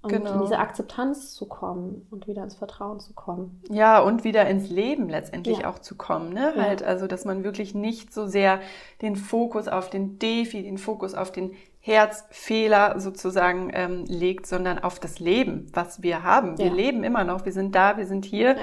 Und 0.01 0.13
genau. 0.13 0.35
in 0.35 0.41
diese 0.43 0.59
Akzeptanz 0.59 1.35
zu 1.35 1.47
kommen 1.47 2.07
und 2.11 2.29
wieder 2.29 2.45
ins 2.45 2.55
Vertrauen 2.55 3.01
zu 3.01 3.15
kommen. 3.15 3.61
Ja, 3.69 4.01
und 4.01 4.23
wieder 4.23 4.47
ins 4.47 4.71
Leben 4.71 5.09
letztendlich 5.09 5.59
ja. 5.59 5.71
auch 5.71 5.81
zu 5.81 5.97
kommen. 5.97 6.33
Ne? 6.33 6.53
Ja. 6.57 6.63
Halt, 6.63 6.85
also, 6.85 7.09
dass 7.09 7.25
man 7.25 7.43
wirklich 7.43 7.75
nicht 7.75 8.13
so 8.15 8.27
sehr 8.27 8.61
den 9.03 9.17
Fokus 9.17 9.67
auf 9.67 9.91
den 9.91 10.21
Defi, 10.21 10.63
den 10.63 10.79
Fokus 10.79 11.15
auf 11.15 11.33
den 11.33 11.51
Herzfehler 11.89 13.01
sozusagen 13.01 13.71
ähm, 13.73 14.05
legt, 14.07 14.47
sondern 14.47 14.79
auf 14.79 15.01
das 15.01 15.21
Leben, 15.21 15.67
was 15.73 16.03
wir 16.03 16.23
haben. 16.23 16.59
Wir 16.59 16.67
ja. 16.67 16.73
leben 16.73 17.03
immer 17.03 17.25
noch, 17.25 17.47
wir 17.47 17.53
sind 17.53 17.75
da, 17.75 17.97
wir 17.97 18.07
sind 18.07 18.27
hier, 18.27 18.57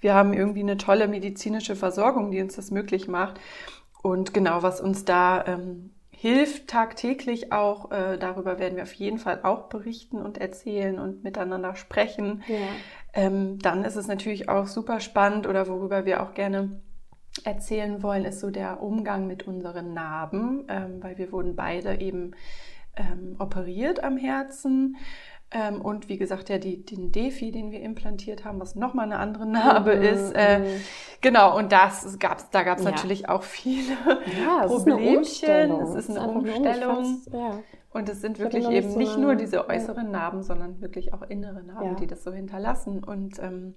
wir 0.00 0.14
haben 0.14 0.34
irgendwie 0.34 0.60
eine 0.60 0.76
tolle 0.76 1.06
medizinische 1.06 1.76
Versorgung, 1.76 2.32
die 2.32 2.42
uns 2.42 2.56
das 2.56 2.72
möglich 2.72 3.06
macht. 3.06 3.40
Und 4.02 4.34
genau, 4.34 4.64
was 4.64 4.80
uns 4.80 5.04
da 5.04 5.44
ähm, 5.46 5.90
hilft 6.10 6.68
tagtäglich 6.68 7.52
auch. 7.52 7.92
Äh, 7.92 8.18
darüber 8.18 8.58
werden 8.58 8.74
wir 8.76 8.82
auf 8.82 8.92
jeden 8.94 9.18
Fall 9.18 9.40
auch 9.44 9.68
berichten 9.68 10.20
und 10.20 10.38
erzählen 10.38 10.98
und 10.98 11.22
miteinander 11.22 11.76
sprechen. 11.76 12.42
Ja. 12.48 12.56
Ähm, 13.12 13.60
dann 13.60 13.84
ist 13.84 13.96
es 13.96 14.08
natürlich 14.08 14.48
auch 14.48 14.66
super 14.66 14.98
spannend 14.98 15.46
oder 15.46 15.68
worüber 15.68 16.04
wir 16.04 16.22
auch 16.22 16.34
gerne 16.34 16.80
erzählen 17.44 18.02
wollen, 18.02 18.24
ist 18.24 18.40
so 18.40 18.50
der 18.50 18.82
Umgang 18.82 19.26
mit 19.26 19.46
unseren 19.46 19.94
Narben, 19.94 20.64
ähm, 20.68 21.02
weil 21.02 21.18
wir 21.18 21.32
wurden 21.32 21.56
beide 21.56 22.00
eben 22.00 22.32
ähm, 22.96 23.36
operiert 23.38 24.02
am 24.02 24.16
Herzen. 24.16 24.96
Ähm, 25.54 25.82
und 25.82 26.08
wie 26.08 26.16
gesagt, 26.16 26.48
ja, 26.48 26.58
die, 26.58 26.84
den 26.84 27.12
Defi, 27.12 27.52
den 27.52 27.70
wir 27.70 27.82
implantiert 27.82 28.44
haben, 28.44 28.58
was 28.58 28.74
nochmal 28.74 29.04
eine 29.04 29.18
andere 29.18 29.46
Narbe 29.46 29.96
mhm, 29.96 30.02
ist. 30.02 30.32
Äh, 30.34 30.60
mhm. 30.60 30.80
genau, 31.20 31.56
und 31.56 31.72
das 31.72 32.18
gab's, 32.18 32.48
da 32.50 32.62
gab 32.62 32.78
es 32.78 32.84
ja. 32.84 32.90
natürlich 32.90 33.28
auch 33.28 33.42
viele 33.42 33.96
ja, 34.40 34.66
Problemchen. 34.66 35.72
Es 35.82 35.94
ist 35.94 36.10
eine 36.16 36.28
Umstellung. 36.28 37.22
ja. 37.32 37.58
Und 37.92 38.08
es 38.08 38.22
sind 38.22 38.38
wirklich 38.38 38.66
eben 38.70 38.90
so 38.90 38.98
nicht 38.98 39.18
nur 39.18 39.34
diese 39.34 39.68
äußeren 39.68 40.10
Narben, 40.10 40.42
sondern 40.42 40.80
wirklich 40.80 41.12
auch 41.12 41.20
innere 41.20 41.62
Narben, 41.62 41.96
die 41.96 42.06
das 42.06 42.24
so 42.24 42.32
hinterlassen. 42.32 43.04
Und 43.04 43.38
ähm, 43.38 43.74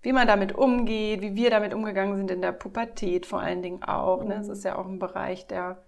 wie 0.00 0.12
man 0.12 0.26
damit 0.26 0.54
umgeht, 0.54 1.20
wie 1.20 1.34
wir 1.34 1.50
damit 1.50 1.74
umgegangen 1.74 2.16
sind 2.16 2.30
in 2.30 2.40
der 2.40 2.52
Pubertät 2.52 3.26
vor 3.26 3.40
allen 3.40 3.60
Dingen 3.60 3.82
auch. 3.82 4.24
Ne? 4.24 4.36
Es 4.36 4.46
mhm. 4.46 4.52
ist 4.54 4.64
ja 4.64 4.78
auch 4.78 4.86
ein 4.86 4.98
Bereich, 4.98 5.46
der, 5.46 5.82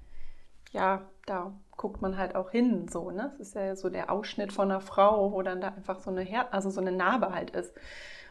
ja, 0.73 1.09
da 1.25 1.55
guckt 1.79 2.03
man 2.03 2.19
halt 2.19 2.35
auch 2.35 2.51
hin, 2.51 2.89
so, 2.89 3.11
ne? 3.11 3.33
Es 3.41 3.49
ist 3.49 3.55
ja 3.55 3.75
so 3.75 3.89
der 3.89 4.13
Ausschnitt 4.13 4.53
von 4.53 4.71
einer 4.71 4.81
Frau, 4.81 5.33
wo 5.33 5.41
dann 5.41 5.63
da 5.63 5.69
einfach 5.69 6.01
so 6.01 6.11
eine 6.11 6.21
Her 6.21 6.53
also 6.53 6.69
so 6.69 6.81
eine 6.81 6.93
Narbe 6.93 7.33
halt 7.33 7.53
ist. 7.53 7.73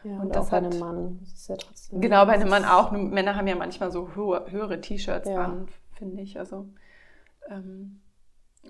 Ja, 0.04 0.12
und, 0.12 0.26
und 0.26 0.36
das 0.36 0.46
auch 0.46 0.50
bei 0.50 0.58
einem 0.58 0.78
Mann. 0.78 1.18
Das 1.20 1.32
ist 1.32 1.48
ja 1.48 1.56
trotzdem 1.56 2.00
genau, 2.00 2.24
bei 2.26 2.34
einem 2.34 2.50
Mann 2.50 2.64
auch. 2.64 2.92
Männer 2.92 3.34
haben 3.34 3.48
ja 3.48 3.56
manchmal 3.56 3.90
so 3.90 4.14
höhere, 4.14 4.50
höhere 4.52 4.80
T-Shirts 4.80 5.28
ja. 5.28 5.44
an, 5.44 5.68
finde 5.96 6.22
ich. 6.22 6.38
Also 6.38 6.68
ähm, 7.48 8.00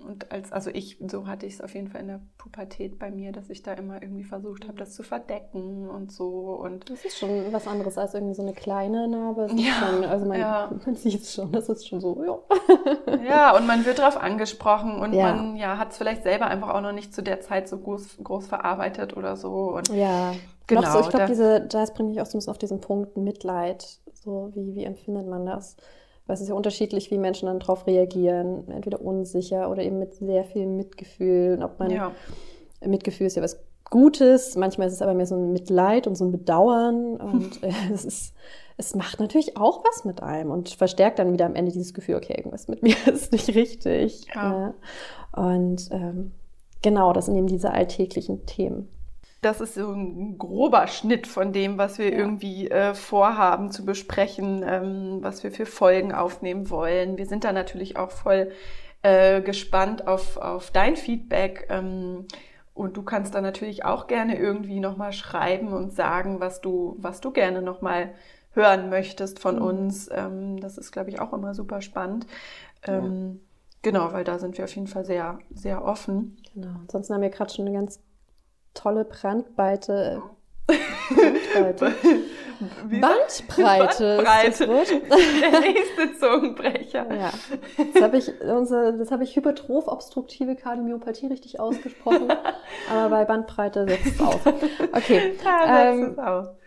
und 0.07 0.31
als, 0.31 0.51
also 0.51 0.69
ich, 0.69 0.97
so 1.07 1.27
hatte 1.27 1.45
ich 1.45 1.55
es 1.55 1.61
auf 1.61 1.73
jeden 1.73 1.87
Fall 1.87 2.01
in 2.01 2.07
der 2.07 2.21
Pubertät 2.37 2.99
bei 2.99 3.11
mir, 3.11 3.31
dass 3.31 3.49
ich 3.49 3.63
da 3.63 3.73
immer 3.73 4.01
irgendwie 4.01 4.23
versucht 4.23 4.67
habe, 4.67 4.77
das 4.77 4.93
zu 4.93 5.03
verdecken 5.03 5.89
und 5.89 6.11
so. 6.11 6.59
Und 6.61 6.89
das 6.89 7.05
ist 7.05 7.17
schon 7.17 7.51
was 7.51 7.67
anderes 7.67 7.97
als 7.97 8.13
irgendwie 8.13 8.33
so 8.33 8.41
eine 8.41 8.53
kleine 8.53 9.07
Narbe. 9.07 9.49
ja, 9.55 9.73
schon, 9.73 10.05
also 10.05 10.25
man, 10.25 10.39
ja. 10.39 10.71
man 10.85 10.95
sieht 10.95 11.21
es 11.21 11.33
schon, 11.33 11.51
das 11.51 11.69
ist 11.69 11.87
schon 11.87 12.01
so, 12.01 12.23
ja. 12.23 13.17
ja, 13.23 13.55
und 13.57 13.67
man 13.67 13.85
wird 13.85 13.99
darauf 13.99 14.17
angesprochen 14.17 14.99
und 14.99 15.13
ja. 15.13 15.33
man 15.33 15.55
ja, 15.55 15.77
hat 15.77 15.91
es 15.91 15.97
vielleicht 15.97 16.23
selber 16.23 16.47
einfach 16.47 16.69
auch 16.69 16.81
noch 16.81 16.93
nicht 16.93 17.13
zu 17.13 17.21
der 17.21 17.41
Zeit 17.41 17.67
so 17.67 17.77
groß, 17.77 18.19
groß 18.23 18.47
verarbeitet 18.47 19.15
oder 19.17 19.35
so. 19.35 19.75
Und 19.75 19.89
ja, 19.89 20.33
genau. 20.67 20.91
So, 20.91 21.01
ich 21.01 21.09
glaube, 21.09 21.25
diese, 21.27 21.61
das 21.61 21.93
bringt 21.93 22.09
mich 22.09 22.21
auch 22.21 22.25
so 22.25 22.37
ein 22.37 22.39
bisschen 22.39 22.51
auf 22.51 22.57
diesen 22.57 22.81
Punkt 22.81 23.17
Mitleid. 23.17 23.99
So, 24.13 24.51
wie, 24.53 24.75
wie 24.75 24.83
empfindet 24.83 25.27
man 25.27 25.45
das? 25.45 25.75
Weil 26.29 26.35
es 26.35 26.41
ist 26.41 26.49
ja 26.49 26.53
unterschiedlich, 26.53 27.09
wie 27.09 27.17
Menschen 27.17 27.47
dann 27.47 27.59
darauf 27.59 27.87
reagieren. 27.87 28.69
Entweder 28.69 29.01
unsicher 29.01 29.71
oder 29.71 29.81
eben 29.81 29.97
mit 29.97 30.13
sehr 30.13 30.43
viel 30.43 30.67
Mitgefühl. 30.67 31.55
Und 31.57 31.63
ob 31.63 31.79
man 31.79 31.89
ja. 31.89 32.11
Mitgefühl 32.85 33.25
ist 33.25 33.35
ja 33.35 33.41
was 33.41 33.59
Gutes, 33.89 34.55
manchmal 34.55 34.87
ist 34.87 34.93
es 34.93 35.01
aber 35.01 35.15
mehr 35.15 35.25
so 35.25 35.33
ein 35.33 35.51
Mitleid 35.51 36.05
und 36.05 36.13
so 36.13 36.25
ein 36.25 36.31
Bedauern. 36.31 37.15
Und 37.15 37.63
äh, 37.63 37.71
es 37.91 38.05
ist, 38.05 38.35
es 38.77 38.93
macht 38.93 39.19
natürlich 39.19 39.57
auch 39.57 39.83
was 39.83 40.05
mit 40.05 40.21
einem 40.21 40.51
und 40.51 40.69
verstärkt 40.69 41.17
dann 41.17 41.33
wieder 41.33 41.47
am 41.47 41.55
Ende 41.55 41.71
dieses 41.71 41.95
Gefühl, 41.95 42.17
okay, 42.17 42.35
irgendwas 42.37 42.67
mit 42.67 42.83
mir 42.83 42.95
ist 43.11 43.31
nicht 43.31 43.49
richtig. 43.55 44.27
Ja. 44.35 44.75
Und 45.35 45.89
ähm, 45.89 46.33
genau, 46.83 47.11
das 47.11 47.25
sind 47.25 47.37
eben 47.37 47.47
diese 47.47 47.71
alltäglichen 47.71 48.45
Themen 48.45 48.87
das 49.41 49.61
ist 49.61 49.75
so 49.75 49.91
ein 49.91 50.37
grober 50.37 50.87
Schnitt 50.87 51.25
von 51.25 51.53
dem, 51.53 51.77
was 51.77 51.97
wir 51.97 52.11
ja. 52.11 52.17
irgendwie 52.17 52.69
äh, 52.69 52.93
vorhaben 52.93 53.71
zu 53.71 53.85
besprechen, 53.85 54.63
ähm, 54.67 55.19
was 55.21 55.43
wir 55.43 55.51
für 55.51 55.65
Folgen 55.65 56.13
aufnehmen 56.13 56.69
wollen. 56.69 57.17
Wir 57.17 57.25
sind 57.25 57.43
da 57.43 57.53
natürlich 57.53 57.97
auch 57.97 58.11
voll 58.11 58.51
äh, 59.01 59.41
gespannt 59.41 60.07
auf, 60.07 60.37
auf 60.37 60.71
dein 60.71 60.97
Feedback. 60.97 61.67
Ähm, 61.69 62.25
und 62.73 62.97
du 62.97 63.03
kannst 63.03 63.35
da 63.35 63.41
natürlich 63.41 63.85
auch 63.85 64.07
gerne 64.07 64.37
irgendwie 64.37 64.79
nochmal 64.79 65.13
schreiben 65.13 65.73
und 65.73 65.93
sagen, 65.93 66.39
was 66.39 66.61
du, 66.61 66.95
was 66.97 67.21
du 67.21 67.31
gerne 67.31 67.61
nochmal 67.61 68.13
hören 68.51 68.89
möchtest 68.89 69.39
von 69.39 69.55
mhm. 69.57 69.61
uns. 69.61 70.09
Ähm, 70.11 70.59
das 70.59 70.77
ist, 70.77 70.91
glaube 70.91 71.09
ich, 71.09 71.21
auch 71.21 71.33
immer 71.33 71.53
super 71.53 71.81
spannend. 71.81 72.25
Ähm, 72.85 73.31
ja. 73.33 73.39
Genau, 73.81 74.11
weil 74.11 74.25
da 74.25 74.39
sind 74.39 74.57
wir 74.57 74.65
auf 74.65 74.75
jeden 74.75 74.87
Fall 74.87 75.05
sehr, 75.05 75.39
sehr 75.53 75.83
offen. 75.85 76.37
Genau. 76.53 76.71
Ansonsten 76.81 77.13
haben 77.13 77.21
wir 77.21 77.29
gerade 77.29 77.53
schon 77.53 77.65
eine 77.65 77.77
ganz 77.77 78.01
tolle 78.73 79.05
Brandweite. 79.05 80.21
Bandbreite. 80.67 81.93
Bandbreite. 82.99 84.23
Bandbreite. 84.23 84.67
Der 84.67 85.59
nächste 85.61 86.19
Zungenbrecher. 86.19 87.07
Ja. 87.15 87.31
Das 87.93 88.03
habe 88.03 88.17
ich, 88.17 88.27
hab 89.11 89.21
ich 89.21 89.35
hypertroph-obstruktive 89.35 90.55
Kardiomyopathie 90.55 91.27
richtig 91.27 91.59
ausgesprochen. 91.59 92.27
aber 92.91 93.09
bei 93.09 93.25
Bandbreite 93.25 93.87
setzt 93.87 94.07
es 94.07 94.21
aus. 94.21 94.39
Okay. 94.93 95.33
Ja, 95.43 95.91
ähm, 95.91 96.15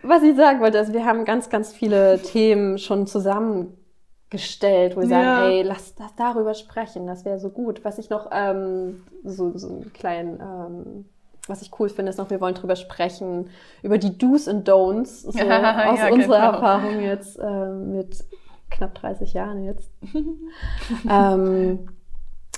was 0.02 0.22
ich 0.22 0.36
sagen 0.36 0.60
wollte, 0.60 0.78
ist, 0.78 0.92
wir 0.92 1.04
haben 1.04 1.24
ganz, 1.24 1.50
ganz 1.50 1.72
viele 1.72 2.20
Themen 2.20 2.78
schon 2.78 3.06
zusammengestellt, 3.06 4.96
wo 4.96 5.00
wir 5.02 5.08
ja. 5.08 5.36
sagen, 5.36 5.50
ey, 5.50 5.62
lass, 5.62 5.94
lass 5.98 6.14
darüber 6.16 6.54
sprechen, 6.54 7.06
das 7.06 7.24
wäre 7.24 7.38
so 7.38 7.50
gut. 7.50 7.84
Was 7.84 7.98
ich 7.98 8.10
noch 8.10 8.30
ähm, 8.32 9.04
so, 9.24 9.56
so 9.56 9.68
einen 9.68 9.92
kleinen 9.92 10.40
ähm, 10.40 11.04
was 11.48 11.62
ich 11.62 11.70
cool 11.78 11.88
finde, 11.88 12.10
ist 12.10 12.18
noch, 12.18 12.30
wir 12.30 12.40
wollen 12.40 12.54
drüber 12.54 12.76
sprechen, 12.76 13.50
über 13.82 13.98
die 13.98 14.16
Do's 14.16 14.48
und 14.48 14.68
Don'ts, 14.68 15.22
so 15.32 15.38
ja, 15.38 15.90
aus 15.90 15.98
ja, 15.98 16.10
unserer 16.10 16.36
genau. 16.36 16.52
Erfahrung 16.52 17.00
jetzt 17.00 17.38
äh, 17.38 17.68
mit 17.70 18.24
knapp 18.70 18.94
30 18.94 19.32
Jahren 19.32 19.64
jetzt. 19.64 19.90
ähm, 21.10 21.88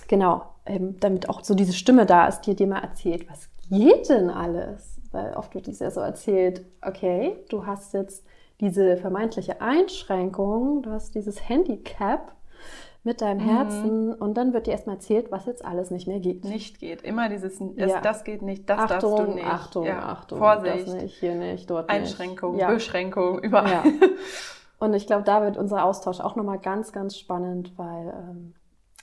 genau, 0.09 0.43
ähm, 0.67 0.97
damit 1.01 1.29
auch 1.29 1.43
so 1.43 1.55
diese 1.55 1.73
Stimme 1.73 2.07
da 2.07 2.27
ist, 2.27 2.43
die 2.43 2.55
dir 2.55 2.67
mal 2.67 2.81
erzählt, 2.81 3.29
was 3.29 3.49
geht 3.71 4.09
denn 4.09 4.31
alles? 4.31 5.01
Weil 5.13 5.35
oft 5.35 5.55
wird 5.55 5.69
es 5.69 5.79
ja 5.79 5.91
so 5.91 6.01
erzählt, 6.01 6.65
okay, 6.83 7.37
du 7.49 7.67
hast 7.67 7.95
jetzt 7.95 8.25
diese 8.61 8.97
vermeintliche 8.97 9.61
Einschränkung, 9.61 10.83
du 10.83 10.91
hast 10.91 11.15
dieses 11.15 11.49
Handicap, 11.49 12.33
mit 13.05 13.21
deinem 13.21 13.45
mhm. 13.45 13.51
Herzen 13.51 14.07
mhm. 14.07 14.15
und 14.15 14.35
dann 14.35 14.53
wird 14.55 14.67
dir 14.67 14.73
erstmal 14.73 14.97
erzählt, 14.97 15.31
was 15.31 15.45
jetzt 15.45 15.65
alles 15.65 15.91
nicht 15.91 16.09
mehr 16.09 16.21
geht. 16.21 16.45
Nicht 16.45 16.81
geht. 16.81 17.03
Immer 17.03 17.29
dieses, 17.29 17.61
ja. 17.77 18.01
das 18.01 18.25
geht 18.25 18.43
nicht, 18.43 18.69
das 18.69 18.79
Achtung, 18.79 19.17
darfst 19.17 19.29
du 19.29 19.35
nicht. 19.35 19.47
Achtung, 19.47 19.85
ja. 19.85 19.99
Achtung, 20.01 20.39
Vorsicht. 20.39 20.89
Das 20.89 20.95
nicht, 20.95 21.19
hier 21.21 21.35
nicht, 21.35 21.69
dort 21.69 21.91
Einschränkung, 21.91 22.57
nicht. 22.57 22.67
Beschränkung, 22.67 23.39
überall. 23.41 23.71
Ja. 23.71 23.85
Und 24.79 24.95
ich 24.95 25.07
glaube, 25.07 25.23
da 25.23 25.43
wird 25.43 25.57
unser 25.57 25.85
Austausch 25.85 26.21
auch 26.21 26.35
nochmal 26.35 26.59
ganz, 26.59 26.93
ganz 26.93 27.17
spannend, 27.17 27.73
weil 27.77 28.09
ähm, 28.09 28.55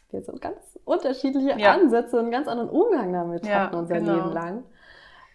wir 0.09 0.21
so 0.23 0.33
ganz 0.33 0.79
unterschiedliche 0.83 1.55
Ansätze 1.65 2.17
und 2.17 2.23
einen 2.23 2.31
ganz 2.31 2.47
anderen 2.47 2.69
Umgang 2.69 3.13
damit 3.13 3.49
hatten 3.49 3.75
unser 3.75 3.95
genau. 3.95 4.15
Leben 4.15 4.31
lang. 4.33 4.63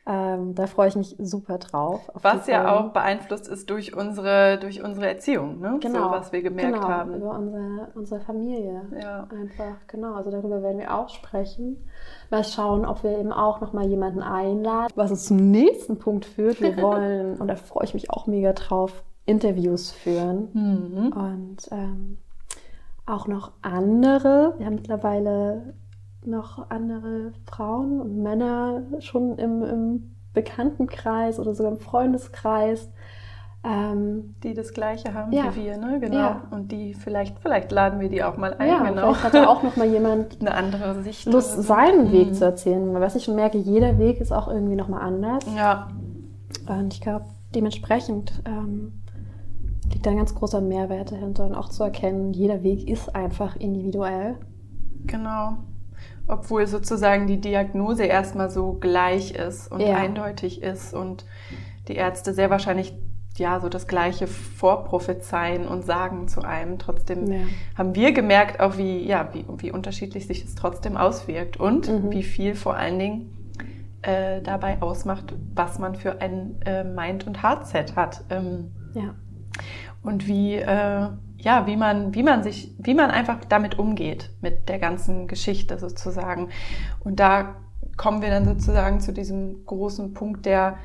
Ähm, 0.08 0.54
da 0.54 0.68
freue 0.68 0.86
ich 0.86 0.94
mich 0.94 1.16
super 1.18 1.58
drauf. 1.58 2.00
was 2.14 2.46
ja 2.46 2.76
auch 2.76 2.92
beeinflusst 2.92 3.48
ist 3.48 3.68
durch 3.70 3.96
unsere, 3.96 4.56
durch 4.58 4.84
unsere 4.84 5.08
Erziehung, 5.08 5.58
ne? 5.58 5.78
Genau. 5.80 6.04
So, 6.04 6.10
was 6.12 6.32
wir 6.32 6.42
gemerkt 6.42 6.74
genau, 6.74 6.88
haben. 6.88 7.14
Über 7.16 7.36
unsere, 7.36 7.88
unsere 7.94 8.20
Familie. 8.20 8.82
Ja. 9.02 9.26
Einfach, 9.36 9.84
genau. 9.88 10.14
Also 10.14 10.30
darüber 10.30 10.62
werden 10.62 10.78
wir 10.78 10.94
auch 10.94 11.08
sprechen. 11.08 11.88
Mal 12.30 12.44
schauen, 12.44 12.84
ob 12.86 13.02
wir 13.02 13.18
eben 13.18 13.32
auch 13.32 13.60
nochmal 13.60 13.86
jemanden 13.88 14.22
einladen, 14.22 14.92
was 14.94 15.10
uns 15.10 15.24
zum 15.24 15.38
nächsten 15.50 15.98
Punkt 15.98 16.24
führt. 16.24 16.60
Wir 16.60 16.76
wollen, 16.82 17.36
und 17.38 17.48
da 17.48 17.56
freue 17.56 17.84
ich 17.84 17.94
mich 17.94 18.08
auch 18.10 18.28
mega 18.28 18.52
drauf, 18.52 19.02
Interviews 19.24 19.90
führen. 19.90 20.50
Mhm. 20.52 21.12
Und 21.12 21.68
ähm, 21.72 22.18
auch 23.06 23.26
noch 23.26 23.50
andere. 23.62 24.54
Wir 24.58 24.66
haben 24.66 24.76
mittlerweile 24.76 25.74
noch 26.26 26.70
andere 26.70 27.32
Frauen 27.44 28.00
und 28.00 28.22
Männer 28.22 28.82
schon 29.00 29.38
im, 29.38 29.62
im 29.62 30.16
Bekanntenkreis 30.32 31.38
oder 31.38 31.54
sogar 31.54 31.72
im 31.72 31.78
Freundeskreis. 31.78 32.90
Ähm, 33.64 34.36
die 34.44 34.54
das 34.54 34.72
Gleiche 34.72 35.12
haben 35.12 35.32
ja. 35.32 35.56
wie 35.56 35.64
wir, 35.64 35.76
ne? 35.76 35.98
Genau. 35.98 36.16
Ja. 36.16 36.42
Und 36.52 36.70
die 36.70 36.94
vielleicht, 36.94 37.40
vielleicht 37.40 37.72
laden 37.72 37.98
wir 37.98 38.08
die 38.08 38.22
auch 38.22 38.36
mal 38.36 38.54
ein. 38.54 38.68
Ja, 38.68 38.84
genau. 38.84 39.12
vielleicht 39.12 39.24
hat 39.24 39.34
da 39.34 39.48
auch 39.48 39.64
noch 39.64 39.76
mal 39.76 39.88
jemand 39.88 40.40
eine 40.40 40.54
andere 40.54 41.02
Sicht. 41.02 41.26
Lust, 41.26 41.56
so. 41.56 41.62
seinen 41.62 42.08
mhm. 42.08 42.12
Weg 42.12 42.34
zu 42.36 42.44
erzählen. 42.44 42.94
Weil 42.94 43.00
was 43.00 43.16
ich 43.16 43.24
schon 43.24 43.34
merke, 43.34 43.58
jeder 43.58 43.98
Weg 43.98 44.20
ist 44.20 44.30
auch 44.30 44.46
irgendwie 44.46 44.76
noch 44.76 44.86
mal 44.86 45.00
anders. 45.00 45.44
Ja. 45.56 45.88
Und 46.68 46.94
ich 46.94 47.00
glaube, 47.00 47.24
dementsprechend 47.56 48.40
ähm, 48.44 48.92
liegt 49.92 50.06
da 50.06 50.10
ein 50.10 50.16
ganz 50.16 50.34
großer 50.34 50.60
Mehrwert 50.60 51.10
dahinter 51.10 51.46
und 51.46 51.54
auch 51.54 51.68
zu 51.68 51.82
erkennen, 51.82 52.32
jeder 52.34 52.62
Weg 52.62 52.88
ist 52.88 53.16
einfach 53.16 53.56
individuell. 53.56 54.36
Genau. 55.06 55.56
Obwohl 56.28 56.66
sozusagen 56.66 57.26
die 57.26 57.40
Diagnose 57.40 58.04
erstmal 58.04 58.50
so 58.50 58.72
gleich 58.74 59.32
ist 59.34 59.70
und 59.70 59.80
Ja. 59.80 59.96
eindeutig 59.96 60.62
ist 60.62 60.92
und 60.94 61.24
die 61.88 61.94
Ärzte 61.96 62.34
sehr 62.34 62.50
wahrscheinlich 62.50 62.94
ja 63.36 63.60
so 63.60 63.68
das 63.68 63.86
Gleiche 63.86 64.26
vorprophezeien 64.26 65.66
und 65.68 65.84
sagen 65.84 66.26
zu 66.28 66.42
einem. 66.42 66.78
Trotzdem 66.78 67.30
Ja. 67.30 67.38
haben 67.76 67.94
wir 67.94 68.12
gemerkt, 68.12 68.60
auch 68.60 68.78
wie, 68.78 69.06
ja, 69.06 69.28
wie, 69.32 69.44
wie 69.58 69.70
unterschiedlich 69.70 70.26
sich 70.26 70.44
es 70.44 70.54
trotzdem 70.54 70.96
auswirkt 70.96 71.58
und 71.58 71.88
Mhm. 71.88 72.10
wie 72.12 72.22
viel 72.22 72.54
vor 72.54 72.76
allen 72.76 72.98
Dingen 72.98 73.32
äh, 74.02 74.40
dabei 74.42 74.80
ausmacht, 74.82 75.34
was 75.54 75.78
man 75.80 75.96
für 75.96 76.20
ein 76.20 76.60
äh, 76.64 76.84
Mind- 76.84 77.26
und 77.26 77.42
Heartset 77.42 77.96
hat. 77.96 78.22
Ähm, 78.30 78.70
Ja. 78.94 79.14
Und 80.02 80.26
wie, 80.26 80.54
äh, 80.54 81.08
ja, 81.38 81.66
wie 81.66 81.76
man, 81.76 82.14
wie 82.14 82.22
man 82.22 82.42
sich, 82.42 82.74
wie 82.78 82.94
man 82.94 83.10
einfach 83.10 83.44
damit 83.48 83.78
umgeht, 83.78 84.30
mit 84.40 84.68
der 84.68 84.78
ganzen 84.78 85.26
Geschichte 85.26 85.78
sozusagen. 85.78 86.48
Und 87.00 87.20
da 87.20 87.56
kommen 87.96 88.22
wir 88.22 88.30
dann 88.30 88.44
sozusagen 88.44 89.00
zu 89.00 89.12
diesem 89.12 89.64
großen 89.66 90.14
Punkt, 90.14 90.46
der, 90.46 90.78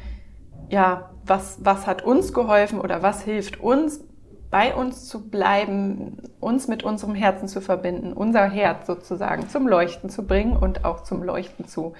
ja, 0.69 1.11
was, 1.25 1.59
was 1.63 1.87
hat 1.87 2.03
uns 2.03 2.33
geholfen 2.33 2.79
oder 2.79 3.01
was 3.03 3.23
hilft 3.23 3.59
uns, 3.59 4.03
bei 4.49 4.75
uns 4.75 5.07
zu 5.07 5.29
bleiben, 5.29 6.17
uns 6.41 6.67
mit 6.67 6.83
unserem 6.83 7.15
Herzen 7.15 7.47
zu 7.47 7.61
verbinden, 7.61 8.11
unser 8.11 8.49
Herz 8.49 8.85
sozusagen 8.85 9.47
zum 9.47 9.67
Leuchten 9.67 10.09
zu 10.09 10.27
bringen 10.27 10.57
und 10.57 10.83
auch 10.83 11.03
zum 11.03 11.23
Leuchten 11.23 11.67
zu 11.67 11.93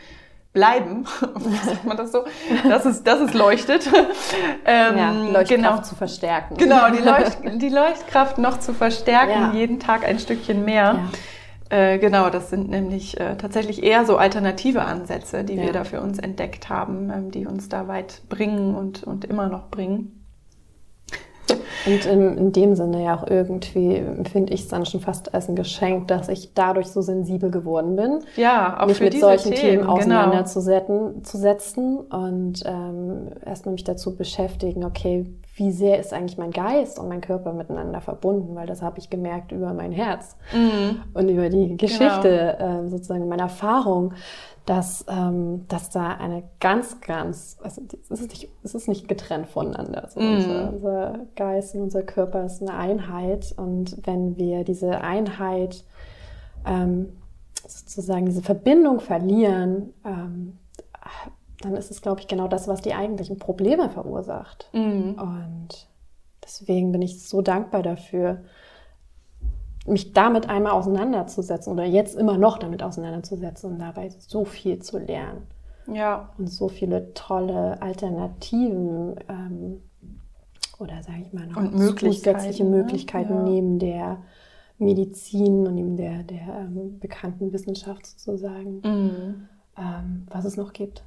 bleiben. 0.54 1.06
Sagt 1.66 1.86
man 1.86 1.98
das 1.98 2.12
so? 2.12 2.26
Das 2.68 2.86
ist, 2.86 3.06
das 3.08 3.22
ist 3.22 3.34
leuchtet. 3.34 3.90
Ähm, 4.64 4.98
ja, 4.98 5.12
Leuchtkraft 5.12 5.86
zu 5.86 5.96
verstärken. 5.96 6.56
Genau, 6.56 6.90
die, 6.92 7.02
Leucht, 7.02 7.40
die 7.62 7.70
Leuchtkraft 7.70 8.38
noch 8.38 8.60
zu 8.60 8.74
verstärken, 8.74 9.32
Ja. 9.32 9.52
jeden 9.54 9.80
Tag 9.80 10.06
ein 10.06 10.20
Stückchen 10.20 10.66
mehr. 10.66 11.00
Ja. 11.70 11.88
Äh, 11.94 11.98
genau, 11.98 12.30
das 12.30 12.50
sind 12.50 12.70
nämlich 12.70 13.20
äh, 13.20 13.38
tatsächlich 13.38 13.82
eher 13.82 14.06
so 14.06 14.18
alternative 14.18 14.84
Ansätze, 14.84 15.44
die 15.44 15.58
wir 15.58 15.72
da 15.74 15.84
für 15.84 16.02
uns 16.02 16.20
entdeckt 16.20 16.70
haben, 16.70 17.10
ähm, 17.10 17.32
die 17.32 17.48
uns 17.48 17.70
da 17.70 17.88
weit 17.88 18.22
bringen 18.30 18.76
und, 18.76 19.04
und 19.04 19.26
immer 19.26 19.48
noch 19.48 19.70
bringen. 19.70 20.21
Und 21.86 22.06
in, 22.06 22.38
in 22.38 22.52
dem 22.52 22.76
Sinne 22.76 23.04
ja 23.04 23.16
auch 23.16 23.28
irgendwie 23.28 23.96
empfinde 23.96 24.54
ich 24.54 24.62
es 24.62 24.68
dann 24.68 24.86
schon 24.86 25.00
fast 25.00 25.34
als 25.34 25.50
ein 25.50 25.56
Geschenk, 25.56 26.08
dass 26.08 26.30
ich 26.30 26.54
dadurch 26.54 26.88
so 26.88 27.02
sensibel 27.02 27.52
geworden 27.52 27.96
bin, 27.96 28.20
Ja, 28.36 28.80
auch 28.80 28.88
mich 28.88 29.00
mit 29.00 29.20
solchen 29.20 29.52
Themen, 29.52 29.62
Themen, 29.62 29.82
genau. 29.82 29.94
auseinanderzusetzen 29.94 31.24
zu 31.24 31.38
setzen 31.38 31.98
und 32.00 32.64
ähm, 32.66 33.30
erstmal 33.46 33.74
mich 33.74 33.84
dazu 33.84 34.16
beschäftigen, 34.16 34.84
okay, 34.84 35.26
wie 35.56 35.72
sehr 35.72 36.00
ist 36.00 36.14
eigentlich 36.14 36.38
mein 36.38 36.52
Geist 36.52 36.98
und 36.98 37.10
mein 37.10 37.20
Körper 37.22 37.52
miteinander 37.54 38.00
verbunden, 38.02 38.56
weil 38.56 38.68
das 38.68 38.82
habe 38.82 39.00
ich 39.00 39.10
gemerkt 39.10 39.52
über 39.52 39.74
mein 39.74 39.92
Herz 39.92 40.38
Mhm. 40.54 41.02
und 41.14 41.28
über 41.30 41.50
die 41.50 41.76
Geschichte, 41.78 42.56
Genau. 42.58 42.80
ähm, 42.80 42.90
sozusagen 42.90 43.28
meine 43.28 43.44
Erfahrung, 43.44 44.14
dass, 44.66 45.06
ähm, 45.10 45.66
dass 45.68 45.90
da 45.90 46.12
eine 46.12 46.44
ganz, 46.60 47.02
ganz, 47.02 47.58
also 47.64 47.82
es 48.10 48.22
ist 48.22 48.30
nicht, 48.30 48.50
es 48.64 48.76
ist 48.76 48.88
nicht 48.88 49.08
getrennt 49.08 49.48
voneinander. 49.48 50.04
Also 50.06 50.20
Mhm. 50.22 50.28
unser, 50.36 50.70
unser 50.74 51.20
Geist 51.36 51.76
und 51.76 51.82
unser 51.82 52.04
Körper 52.04 52.46
ist 52.46 52.62
eine 52.62 52.74
Einheit 52.76 53.54
und 53.58 53.98
wenn 54.06 54.38
wir 54.38 54.64
diese 54.64 55.02
Einheit 55.02 55.84
ähm, 56.66 57.10
sozusagen 57.68 58.26
diese 58.28 58.42
Verbindung 58.44 59.00
verlieren, 59.00 59.94
ähm, 60.06 60.58
dann 61.62 61.76
ist 61.76 61.92
es, 61.92 62.02
glaube 62.02 62.22
ich, 62.22 62.28
genau 62.28 62.48
das, 62.48 62.68
was 62.68 62.82
die 62.82 62.94
eigentlichen 62.94 63.38
Probleme 63.38 63.90
verursacht. 63.90 64.70
Mhm. 64.74 65.16
Und 65.20 65.88
deswegen 66.44 66.92
bin 66.92 67.02
ich 67.02 67.28
so 67.28 67.42
dankbar 67.42 67.84
dafür, 67.84 68.42
mich 69.88 70.14
damit 70.14 70.50
einmal 70.50 70.74
auseinanderzusetzen 70.74 71.74
oder 71.74 71.86
jetzt 71.86 72.16
immer 72.16 72.38
noch 72.38 72.58
damit 72.60 72.84
auseinanderzusetzen 72.84 73.72
und 73.72 73.80
dabei 73.80 74.10
so 74.10 74.46
viel 74.46 74.80
zu 74.80 75.00
lernen 75.00 75.48
Ja, 75.88 76.30
und 76.38 76.48
so 76.52 76.68
viele 76.68 77.14
tolle 77.14 77.82
Alternativen 77.82 79.16
ähm, 79.28 79.82
oder 80.78 81.02
sage 81.02 81.24
ich 81.24 81.34
mal 81.34 81.48
noch 81.48 81.58
Und 81.58 81.76
Möglichkeiten, 81.76 82.40
zusätzliche 82.40 82.64
ne? 82.64 82.70
Möglichkeiten 82.78 83.34
Ja. 83.34 83.44
neben 83.44 83.80
der 83.80 84.18
Medizin 84.78 85.68
und 85.68 85.76
neben 85.76 85.96
der, 85.98 86.24
der 86.24 86.42
ähm, 86.60 87.00
bekannten 87.00 87.54
Wissenschaft 87.54 88.06
sozusagen, 88.06 88.82
mhm. 88.84 89.48
ähm, 89.78 90.28
was 90.30 90.46
es 90.46 90.58
noch 90.58 90.74
gibt, 90.74 91.04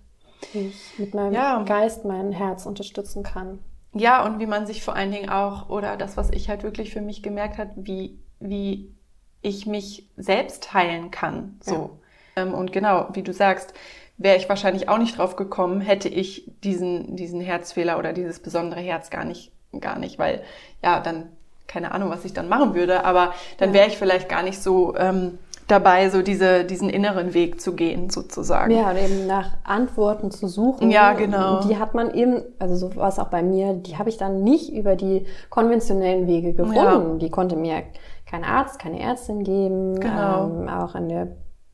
ich 0.52 0.98
mit 0.98 1.14
meinem 1.14 1.34
Ja. 1.34 1.62
Geist 1.64 2.04
mein 2.04 2.32
Herz 2.32 2.66
unterstützen 2.66 3.22
kann. 3.22 3.58
Ja, 3.94 4.24
und 4.24 4.40
wie 4.40 4.46
man 4.46 4.66
sich 4.66 4.82
vor 4.82 4.96
allen 4.96 5.12
Dingen 5.12 5.30
auch, 5.30 5.68
oder 5.68 5.96
das, 5.96 6.16
was 6.16 6.30
ich 6.30 6.48
halt 6.48 6.62
wirklich 6.64 6.92
für 6.92 7.00
mich 7.00 7.22
gemerkt 7.22 7.58
habe, 7.58 7.70
wie, 7.76 8.18
wie 8.40 8.92
ich 9.40 9.66
mich 9.66 10.08
selbst 10.16 10.72
heilen 10.74 11.10
kann. 11.10 11.56
So. 11.62 11.98
Ähm, 12.36 12.54
und 12.54 12.72
genau, 12.72 13.08
wie 13.12 13.22
du 13.22 13.32
sagst, 13.32 13.72
wäre 14.16 14.36
ich 14.36 14.48
wahrscheinlich 14.48 14.88
auch 14.88 14.98
nicht 14.98 15.18
drauf 15.18 15.36
gekommen, 15.36 15.80
hätte 15.80 16.08
ich 16.08 16.50
diesen, 16.64 17.16
diesen 17.16 17.40
Herzfehler 17.40 17.98
oder 17.98 18.12
dieses 18.12 18.40
besondere 18.40 18.80
Herz 18.80 19.10
gar 19.10 19.24
nicht, 19.24 19.52
gar 19.80 19.98
nicht, 19.98 20.18
weil 20.18 20.42
ja, 20.82 21.00
dann 21.00 21.30
keine 21.66 21.92
Ahnung, 21.92 22.10
was 22.10 22.24
ich 22.24 22.32
dann 22.32 22.48
machen 22.48 22.74
würde, 22.74 23.04
aber 23.04 23.34
dann 23.58 23.70
Ja. 23.70 23.74
wäre 23.74 23.88
ich 23.88 23.96
vielleicht 23.96 24.28
gar 24.28 24.42
nicht 24.42 24.62
so 24.62 24.94
ähm, 24.96 25.38
dabei, 25.68 26.10
so 26.10 26.22
diese, 26.22 26.64
diesen 26.64 26.90
inneren 26.90 27.32
Weg 27.34 27.60
zu 27.60 27.74
gehen, 27.74 28.10
sozusagen. 28.10 28.70
Ja, 28.74 28.90
und 28.90 28.96
eben 28.98 29.26
nach 29.26 29.56
Antworten 29.64 30.30
zu 30.30 30.46
suchen. 30.48 30.90
Ja, 30.90 31.12
genau. 31.14 31.60
Und 31.60 31.68
die 31.70 31.78
hat 31.78 31.94
man 31.94 32.12
eben, 32.12 32.42
also 32.58 32.76
so 32.76 32.94
war 32.96 33.08
es 33.08 33.18
auch 33.18 33.28
bei 33.28 33.42
mir, 33.42 33.72
die 33.74 33.96
habe 33.96 34.08
ich 34.10 34.16
dann 34.18 34.42
nicht 34.44 34.72
über 34.72 34.94
die 34.96 35.26
konventionellen 35.50 36.26
Wege 36.26 36.52
gefunden. 36.52 36.74
Ja. 36.76 37.16
Die 37.18 37.30
konnte 37.30 37.56
mir 37.56 37.82
kein 38.26 38.44
Arzt, 38.44 38.78
keine 38.78 39.00
Ärztin 39.00 39.42
geben, 39.44 40.00
Genau. 40.00 40.44
ähm, 40.48 40.68
auch 40.68 40.94
in 40.94 41.08
der 41.08 41.28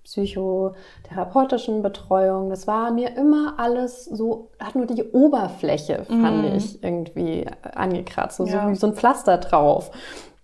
psychotherapeutischen 0.05 1.83
Betreuung. 1.83 2.51
Das 2.51 2.67
war 2.67 2.91
mir 2.91 3.17
immer 3.17 3.55
alles 3.59 4.05
so, 4.05 4.51
hat 4.59 4.75
nur 4.75 4.87
die 4.87 5.05
Oberfläche, 5.05 6.05
fand 6.09 6.49
Mhm. 6.51 6.57
ich, 6.57 6.83
irgendwie 6.83 7.47
angekratzt, 7.75 8.39
so, 8.39 8.45
Ja. 8.47 8.65
so 8.65 8.71
wie 8.71 8.75
so 8.77 8.87
ein 8.89 8.95
Pflaster 8.95 9.39
drauf. 9.39 9.91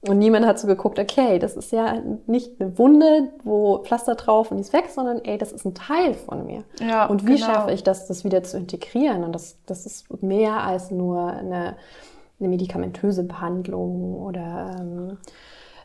Und 0.09 0.19
niemand 0.19 0.47
hat 0.47 0.59
so 0.59 0.67
geguckt, 0.67 0.99
okay, 0.99 1.39
das 1.39 1.57
ist 1.57 1.73
ja 1.73 2.01
nicht 2.27 2.61
eine 2.61 2.79
Wunde, 2.79 3.31
wo 3.45 3.79
Pflaster 3.79 4.15
drauf 4.15 4.51
und 4.51 4.57
die 4.59 4.63
ist 4.63 4.73
weg, 4.73 4.87
sondern 4.89 5.21
ey, 5.25 5.39
das 5.39 5.53
ist 5.53 5.65
ein 5.65 5.75
Teil 5.75 6.15
von 6.15 6.47
mir. 6.47 6.65
Ja, 6.81 7.07
und 7.07 7.27
wie 7.27 7.35
genau. 7.35 7.47
schaffe 7.47 7.73
ich 7.73 7.83
das, 7.83 8.07
das 8.07 8.25
wieder 8.25 8.43
zu 8.43 8.57
integrieren? 8.57 9.25
Und 9.25 9.33
das, 9.35 9.57
das 9.67 9.87
ist 9.87 10.23
mehr 10.23 10.63
als 10.63 10.91
nur 10.91 11.27
eine, 11.29 11.77
eine 12.39 12.49
medikamentöse 12.49 13.25
Behandlung 13.25 14.15
oder 14.23 14.77
ähm, 14.79 15.19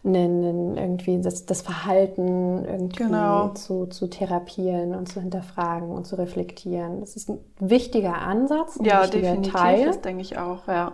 eine, 0.04 0.18
eine, 0.20 0.82
irgendwie 0.82 1.22
das, 1.22 1.46
das 1.46 1.62
Verhalten 1.62 2.66
irgendwie 2.66 3.04
Genau. 3.04 3.50
zu, 3.50 3.86
zu 3.86 4.08
therapieren 4.10 4.96
und 4.96 5.08
zu 5.08 5.22
hinterfragen 5.22 5.90
und 5.92 6.06
zu 6.08 6.18
reflektieren. 6.18 7.02
Das 7.02 7.16
ist 7.16 7.30
ein 7.30 7.38
wichtiger 7.60 8.16
Ansatz, 8.16 8.80
ein 8.80 8.86
Ja, 8.86 9.04
wichtiger 9.04 9.28
definitiv, 9.30 9.54
Teil. 9.54 9.86
das 9.86 10.02
denke 10.02 10.22
ich 10.24 10.38
auch, 10.38 10.68
ja. 10.68 10.94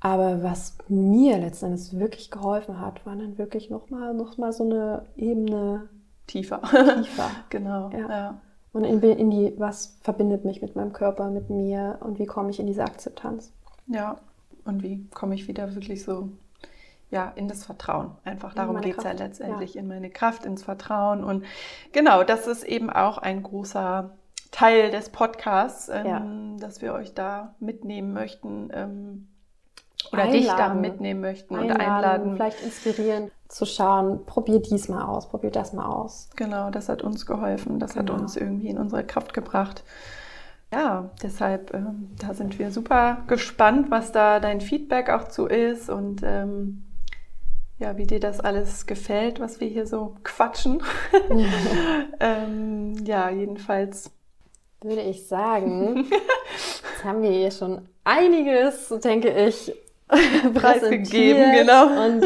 Aber 0.00 0.42
was 0.42 0.78
mir 0.88 1.38
letztendlich 1.38 1.98
wirklich 1.98 2.30
geholfen 2.30 2.80
hat, 2.80 3.04
war 3.04 3.16
dann 3.16 3.36
wirklich 3.38 3.68
nochmal 3.68 4.14
noch 4.14 4.38
mal 4.38 4.52
so 4.52 4.64
eine 4.64 5.06
Ebene 5.16 5.88
Tiefer. 6.26 6.60
tiefer. 6.62 7.30
genau, 7.50 7.90
Ja. 7.90 8.08
ja. 8.08 8.40
Und 8.72 8.84
in, 8.84 9.00
in 9.02 9.30
die, 9.30 9.54
was 9.58 9.98
verbindet 10.02 10.44
mich 10.44 10.60
mit 10.62 10.76
meinem 10.76 10.92
Körper, 10.92 11.30
mit 11.30 11.48
mir 11.50 11.98
und 12.00 12.18
wie 12.18 12.26
komme 12.26 12.50
ich 12.50 12.60
in 12.60 12.66
diese 12.66 12.84
Akzeptanz? 12.84 13.50
Ja, 13.86 14.18
und 14.64 14.82
wie 14.82 15.08
komme 15.08 15.34
ich 15.34 15.48
wieder 15.48 15.74
wirklich 15.74 16.04
so 16.04 16.28
ja, 17.10 17.32
in 17.34 17.48
das 17.48 17.64
Vertrauen? 17.64 18.10
Einfach 18.24 18.52
darum 18.54 18.80
geht 18.82 18.98
es 18.98 19.04
ja 19.04 19.12
letztendlich, 19.12 19.74
in 19.76 19.88
meine 19.88 20.10
Kraft, 20.10 20.44
ins 20.44 20.62
Vertrauen. 20.62 21.24
Und 21.24 21.44
genau, 21.92 22.22
das 22.22 22.46
ist 22.46 22.62
eben 22.64 22.90
auch 22.90 23.16
ein 23.18 23.42
großer 23.42 24.10
Teil 24.50 24.90
des 24.90 25.08
Podcasts, 25.08 25.88
ähm, 25.88 26.06
Ja. 26.06 26.22
dass 26.60 26.82
wir 26.82 26.92
euch 26.92 27.14
da 27.14 27.54
mitnehmen 27.60 28.12
möchten 28.12 28.68
ähm, 28.74 29.28
oder 30.12 30.26
dich 30.28 30.46
da 30.46 30.52
Einladen. 30.54 30.80
mitnehmen 30.80 31.20
möchten 31.20 31.54
und 31.54 31.60
Einladen, 31.70 31.80
einladen. 31.80 32.34
vielleicht 32.36 32.62
inspirieren, 32.62 33.30
zu 33.48 33.64
schauen, 33.66 34.24
probier 34.26 34.60
dies 34.60 34.88
mal 34.88 35.04
aus, 35.04 35.28
probier 35.28 35.50
das 35.50 35.72
mal 35.72 35.86
aus. 35.86 36.28
Genau, 36.36 36.70
das 36.70 36.88
hat 36.88 37.02
uns 37.02 37.26
geholfen, 37.26 37.78
das 37.78 37.96
hat 37.96 38.06
Genau. 38.06 38.18
uns 38.20 38.36
irgendwie 38.36 38.68
in 38.68 38.78
unsere 38.78 39.04
Kraft 39.04 39.32
gebracht. 39.34 39.84
Ja, 40.72 41.10
deshalb, 41.22 41.72
ähm, 41.72 42.10
da 42.20 42.34
sind 42.34 42.58
wir 42.58 42.70
super 42.70 43.22
gespannt, 43.26 43.90
was 43.90 44.12
da 44.12 44.38
dein 44.38 44.60
Feedback 44.60 45.08
auch 45.08 45.28
zu 45.28 45.46
ist 45.46 45.88
und 45.88 46.20
ähm, 46.22 46.84
ja, 47.78 47.96
wie 47.96 48.06
dir 48.06 48.20
das 48.20 48.40
alles 48.40 48.86
gefällt, 48.86 49.40
was 49.40 49.60
wir 49.60 49.68
hier 49.68 49.86
so 49.86 50.16
quatschen. 50.24 50.82
ähm, 52.20 52.94
ja, 53.04 53.30
jedenfalls. 53.30 54.10
Würde 54.80 55.02
ich 55.02 55.26
sagen, 55.26 56.04
jetzt 56.54 57.04
haben 57.04 57.22
wir 57.22 57.30
hier 57.30 57.50
schon 57.50 57.88
einiges, 58.04 58.88
denke 59.02 59.28
ich, 59.46 59.72
Preisgegeben, 60.54 61.52
genau. 61.52 62.06
Und 62.06 62.24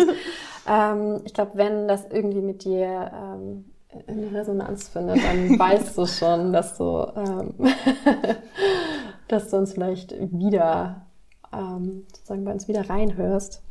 ähm, 0.68 1.20
ich 1.24 1.34
glaube, 1.34 1.52
wenn 1.54 1.88
das 1.88 2.06
irgendwie 2.10 2.40
mit 2.40 2.64
dir 2.64 3.10
ähm, 3.12 3.64
in 4.06 4.34
Resonanz 4.34 4.88
findet, 4.88 5.22
dann 5.24 5.58
weißt 5.58 5.96
du 5.98 6.06
schon, 6.06 6.52
dass 6.52 6.78
du, 6.78 7.06
ähm, 7.16 7.54
dass 9.28 9.50
du 9.50 9.56
uns 9.56 9.72
vielleicht 9.72 10.14
wieder 10.32 11.06
ähm, 11.52 12.06
sozusagen 12.14 12.44
bei 12.44 12.52
uns 12.52 12.68
wieder 12.68 12.88
reinhörst. 12.88 13.62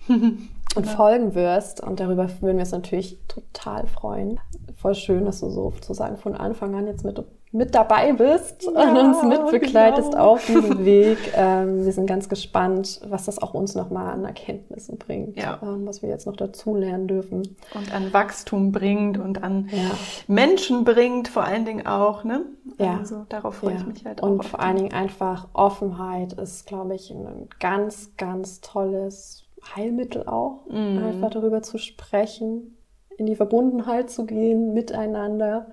und 0.75 0.85
ja. 0.85 0.91
folgen 0.93 1.35
wirst. 1.35 1.81
Und 1.81 1.99
darüber 1.99 2.29
würden 2.41 2.57
wir 2.57 2.61
uns 2.61 2.71
natürlich 2.71 3.19
total 3.27 3.87
freuen. 3.87 4.39
Voll 4.75 4.95
schön, 4.95 5.25
dass 5.25 5.41
du 5.41 5.49
sozusagen 5.49 6.17
von 6.17 6.35
Anfang 6.35 6.75
an 6.75 6.87
jetzt 6.87 7.03
mit, 7.03 7.23
mit 7.53 7.75
dabei 7.75 8.13
bist 8.13 8.63
ja, 8.63 8.69
und 8.69 8.97
uns 8.97 9.23
mitbegleitest 9.23 10.11
genau. 10.11 10.33
auf 10.33 10.45
diesem 10.45 10.85
Weg. 10.85 11.17
Ähm, 11.35 11.83
wir 11.83 11.91
sind 11.91 12.07
ganz 12.07 12.29
gespannt, 12.29 13.01
was 13.05 13.25
das 13.25 13.41
auch 13.41 13.53
uns 13.53 13.75
nochmal 13.75 14.13
an 14.13 14.23
Erkenntnissen 14.23 14.97
bringt, 14.97 15.37
ja. 15.37 15.59
ähm, 15.61 15.85
was 15.85 16.01
wir 16.01 16.09
jetzt 16.09 16.25
noch 16.25 16.37
dazu 16.37 16.75
lernen 16.75 17.07
dürfen. 17.07 17.57
Und 17.73 17.93
an 17.93 18.13
Wachstum 18.13 18.71
bringt 18.71 19.17
und 19.17 19.43
an 19.43 19.69
ja. 19.71 19.91
Menschen 20.27 20.85
bringt, 20.85 21.27
vor 21.27 21.43
allen 21.43 21.65
Dingen 21.65 21.85
auch. 21.85 22.23
Ne? 22.23 22.45
Ja. 22.77 22.99
Also 22.99 23.25
darauf 23.27 23.55
freue 23.55 23.75
ich 23.75 23.85
mich 23.85 24.05
halt 24.05 24.23
auch. 24.23 24.29
Und 24.29 24.45
vor 24.45 24.61
allen 24.61 24.77
Dingen 24.77 24.93
einfach 24.93 25.49
Offenheit 25.53 26.33
ist, 26.33 26.67
glaube 26.67 26.95
ich, 26.95 27.11
ein 27.11 27.49
ganz, 27.59 28.11
ganz 28.15 28.61
tolles 28.61 29.43
Heilmittel 29.75 30.25
auch, 30.25 30.65
mhm. 30.69 31.03
einfach 31.03 31.31
darüber 31.31 31.61
zu 31.61 31.77
sprechen, 31.77 32.77
in 33.17 33.25
die 33.25 33.35
Verbundenheit 33.35 34.09
zu 34.09 34.25
gehen, 34.25 34.73
miteinander. 34.73 35.67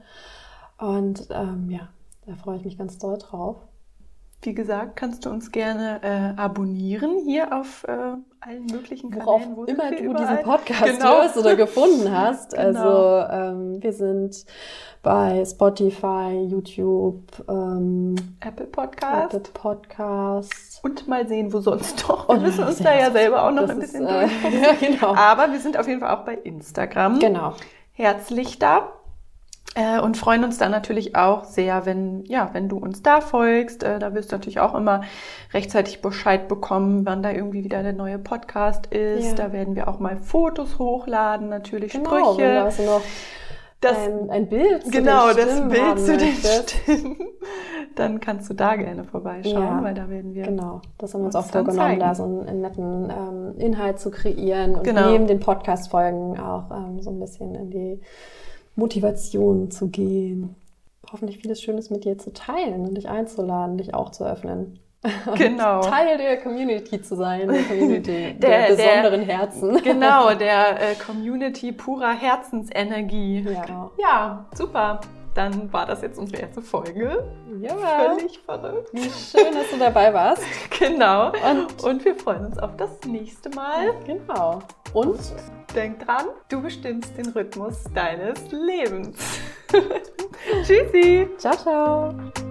Und 0.78 1.28
ähm, 1.30 1.70
ja, 1.70 1.88
da 2.26 2.36
freue 2.36 2.56
ich 2.56 2.64
mich 2.64 2.78
ganz 2.78 2.98
doll 2.98 3.18
drauf. 3.18 3.56
Wie 4.42 4.54
gesagt, 4.54 4.94
kannst 4.94 5.26
du 5.26 5.30
uns 5.30 5.50
gerne 5.50 6.00
äh, 6.02 6.40
abonnieren 6.40 7.18
hier 7.24 7.52
auf 7.52 7.82
äh, 7.88 7.92
allen 8.38 8.66
möglichen 8.70 9.10
Kanälen. 9.10 9.56
Worauf 9.56 9.68
immer 9.68 9.90
du 9.90 9.96
überall. 9.96 10.36
diesen 10.36 10.44
Podcast 10.44 10.84
genau. 10.84 11.22
hörst 11.22 11.36
oder 11.36 11.56
gefunden 11.56 12.12
hast. 12.16 12.52
genau. 12.52 12.66
Also 12.66 13.32
ähm, 13.32 13.82
wir 13.82 13.92
sind 13.92 14.44
bei 15.02 15.44
Spotify, 15.44 16.46
YouTube, 16.48 17.22
ähm, 17.48 18.14
Apple 18.38 18.66
Podcast. 18.66 19.34
Apple 19.34 19.52
Podcast. 19.52 20.80
Und 20.84 21.08
mal 21.08 21.26
sehen, 21.26 21.52
wo 21.52 21.58
sonst 21.58 22.06
noch. 22.08 22.28
Wir 22.28 22.38
müssen 22.38 22.62
uns 22.62 22.78
da 22.78 22.96
ja 22.96 23.10
selber 23.10 23.42
auch 23.42 23.50
noch 23.50 23.68
ein 23.68 23.80
bisschen 23.80 24.06
ist, 24.06 24.10
äh, 24.10 24.60
ja, 24.62 24.72
genau. 24.78 25.16
Aber 25.16 25.50
wir 25.50 25.58
sind 25.58 25.76
auf 25.76 25.88
jeden 25.88 25.98
Fall 25.98 26.16
auch 26.16 26.24
bei 26.24 26.34
Instagram. 26.34 27.18
Genau. 27.18 27.54
Herzlich 27.92 28.60
da. 28.60 28.92
Äh, 29.78 30.00
und 30.00 30.16
freuen 30.16 30.42
uns 30.42 30.58
dann 30.58 30.72
natürlich 30.72 31.14
auch 31.14 31.44
sehr, 31.44 31.86
wenn, 31.86 32.24
ja, 32.24 32.50
wenn 32.52 32.68
du 32.68 32.78
uns 32.78 33.00
da 33.00 33.20
folgst. 33.20 33.84
Äh, 33.84 34.00
da 34.00 34.12
wirst 34.12 34.32
du 34.32 34.36
natürlich 34.36 34.58
auch 34.58 34.74
immer 34.74 35.02
rechtzeitig 35.54 36.02
Bescheid 36.02 36.48
bekommen, 36.48 37.06
wann 37.06 37.22
da 37.22 37.30
irgendwie 37.30 37.62
wieder 37.62 37.84
der 37.84 37.92
neue 37.92 38.18
Podcast 38.18 38.86
ist. 38.86 39.28
Ja. 39.28 39.34
Da 39.34 39.52
werden 39.52 39.76
wir 39.76 39.86
auch 39.86 40.00
mal 40.00 40.16
Fotos 40.16 40.80
hochladen, 40.80 41.48
natürlich 41.48 41.92
genau, 41.92 42.32
Sprüche. 42.32 42.64
Also 42.64 42.82
noch 42.82 43.02
das, 43.80 43.96
ein, 43.96 44.30
ein 44.30 44.48
Bild 44.48 44.82
zu 44.82 44.90
genau, 44.90 45.32
den 45.32 45.48
Stimmen 45.48 45.70
das 45.70 45.78
Bild 45.78 45.98
zu 46.00 46.16
den 46.16 46.34
Stimmen. 46.34 47.16
Dann 47.94 48.18
kannst 48.18 48.50
du 48.50 48.54
da 48.54 48.74
gerne 48.74 49.04
vorbeischauen, 49.04 49.62
ja, 49.62 49.82
weil 49.82 49.94
da 49.94 50.08
werden 50.08 50.34
wir. 50.34 50.42
Genau, 50.42 50.80
das 50.98 51.14
haben 51.14 51.20
wir 51.20 51.26
uns 51.26 51.36
auch 51.36 51.46
vorgenommen, 51.46 52.00
da 52.00 52.16
so 52.16 52.24
einen, 52.24 52.48
einen 52.48 52.60
netten 52.62 53.10
ähm, 53.10 53.54
Inhalt 53.58 54.00
zu 54.00 54.10
kreieren 54.10 54.74
und 54.74 54.82
genau. 54.82 55.12
neben 55.12 55.28
den 55.28 55.38
Podcast-Folgen 55.38 56.36
auch 56.40 56.72
ähm, 56.72 57.00
so 57.00 57.10
ein 57.10 57.20
bisschen 57.20 57.54
in 57.54 57.70
die 57.70 58.00
Motivation 58.78 59.70
zu 59.70 59.88
gehen. 59.88 60.54
Hoffentlich 61.10 61.38
vieles 61.38 61.60
Schönes 61.60 61.90
mit 61.90 62.04
dir 62.04 62.16
zu 62.18 62.32
teilen 62.32 62.86
und 62.86 62.94
dich 62.94 63.08
einzuladen, 63.08 63.76
dich 63.78 63.94
auch 63.94 64.10
zu 64.10 64.24
öffnen. 64.24 64.78
Genau. 65.36 65.80
Teil 65.80 66.18
der 66.18 66.38
Community 66.38 67.00
zu 67.00 67.14
sein, 67.14 67.46
der 67.48 67.62
Community 67.62 68.34
der, 68.38 68.66
der 68.66 68.66
besonderen 68.74 69.26
der, 69.26 69.38
Herzen. 69.38 69.76
Genau, 69.84 70.34
der 70.34 70.90
äh, 70.90 70.94
Community 70.94 71.72
purer 71.72 72.14
Herzensenergie. 72.14 73.46
Ja. 73.48 73.90
ja, 73.96 74.46
super. 74.54 75.00
Dann 75.38 75.72
war 75.72 75.86
das 75.86 76.02
jetzt 76.02 76.18
unsere 76.18 76.42
erste 76.42 76.60
Folge. 76.60 77.24
Ja. 77.60 77.76
Völlig 77.76 78.40
verrückt. 78.40 78.88
Wie 78.92 79.08
schön, 79.08 79.54
dass 79.54 79.70
du 79.70 79.78
dabei 79.78 80.12
warst. 80.12 80.42
Genau. 80.80 81.32
Und, 81.48 81.82
und 81.84 82.04
wir 82.04 82.14
freuen 82.16 82.46
uns 82.46 82.58
auf 82.58 82.76
das 82.76 82.90
nächste 83.04 83.48
Mal. 83.50 83.94
Genau. 84.04 84.60
Und 84.92 85.20
denk 85.76 86.04
dran, 86.04 86.26
du 86.48 86.60
bestimmst 86.62 87.16
den 87.16 87.28
Rhythmus 87.28 87.84
deines 87.94 88.50
Lebens. 88.50 89.16
Tschüssi. 90.64 91.28
Ciao, 91.36 91.56
ciao. 91.56 92.47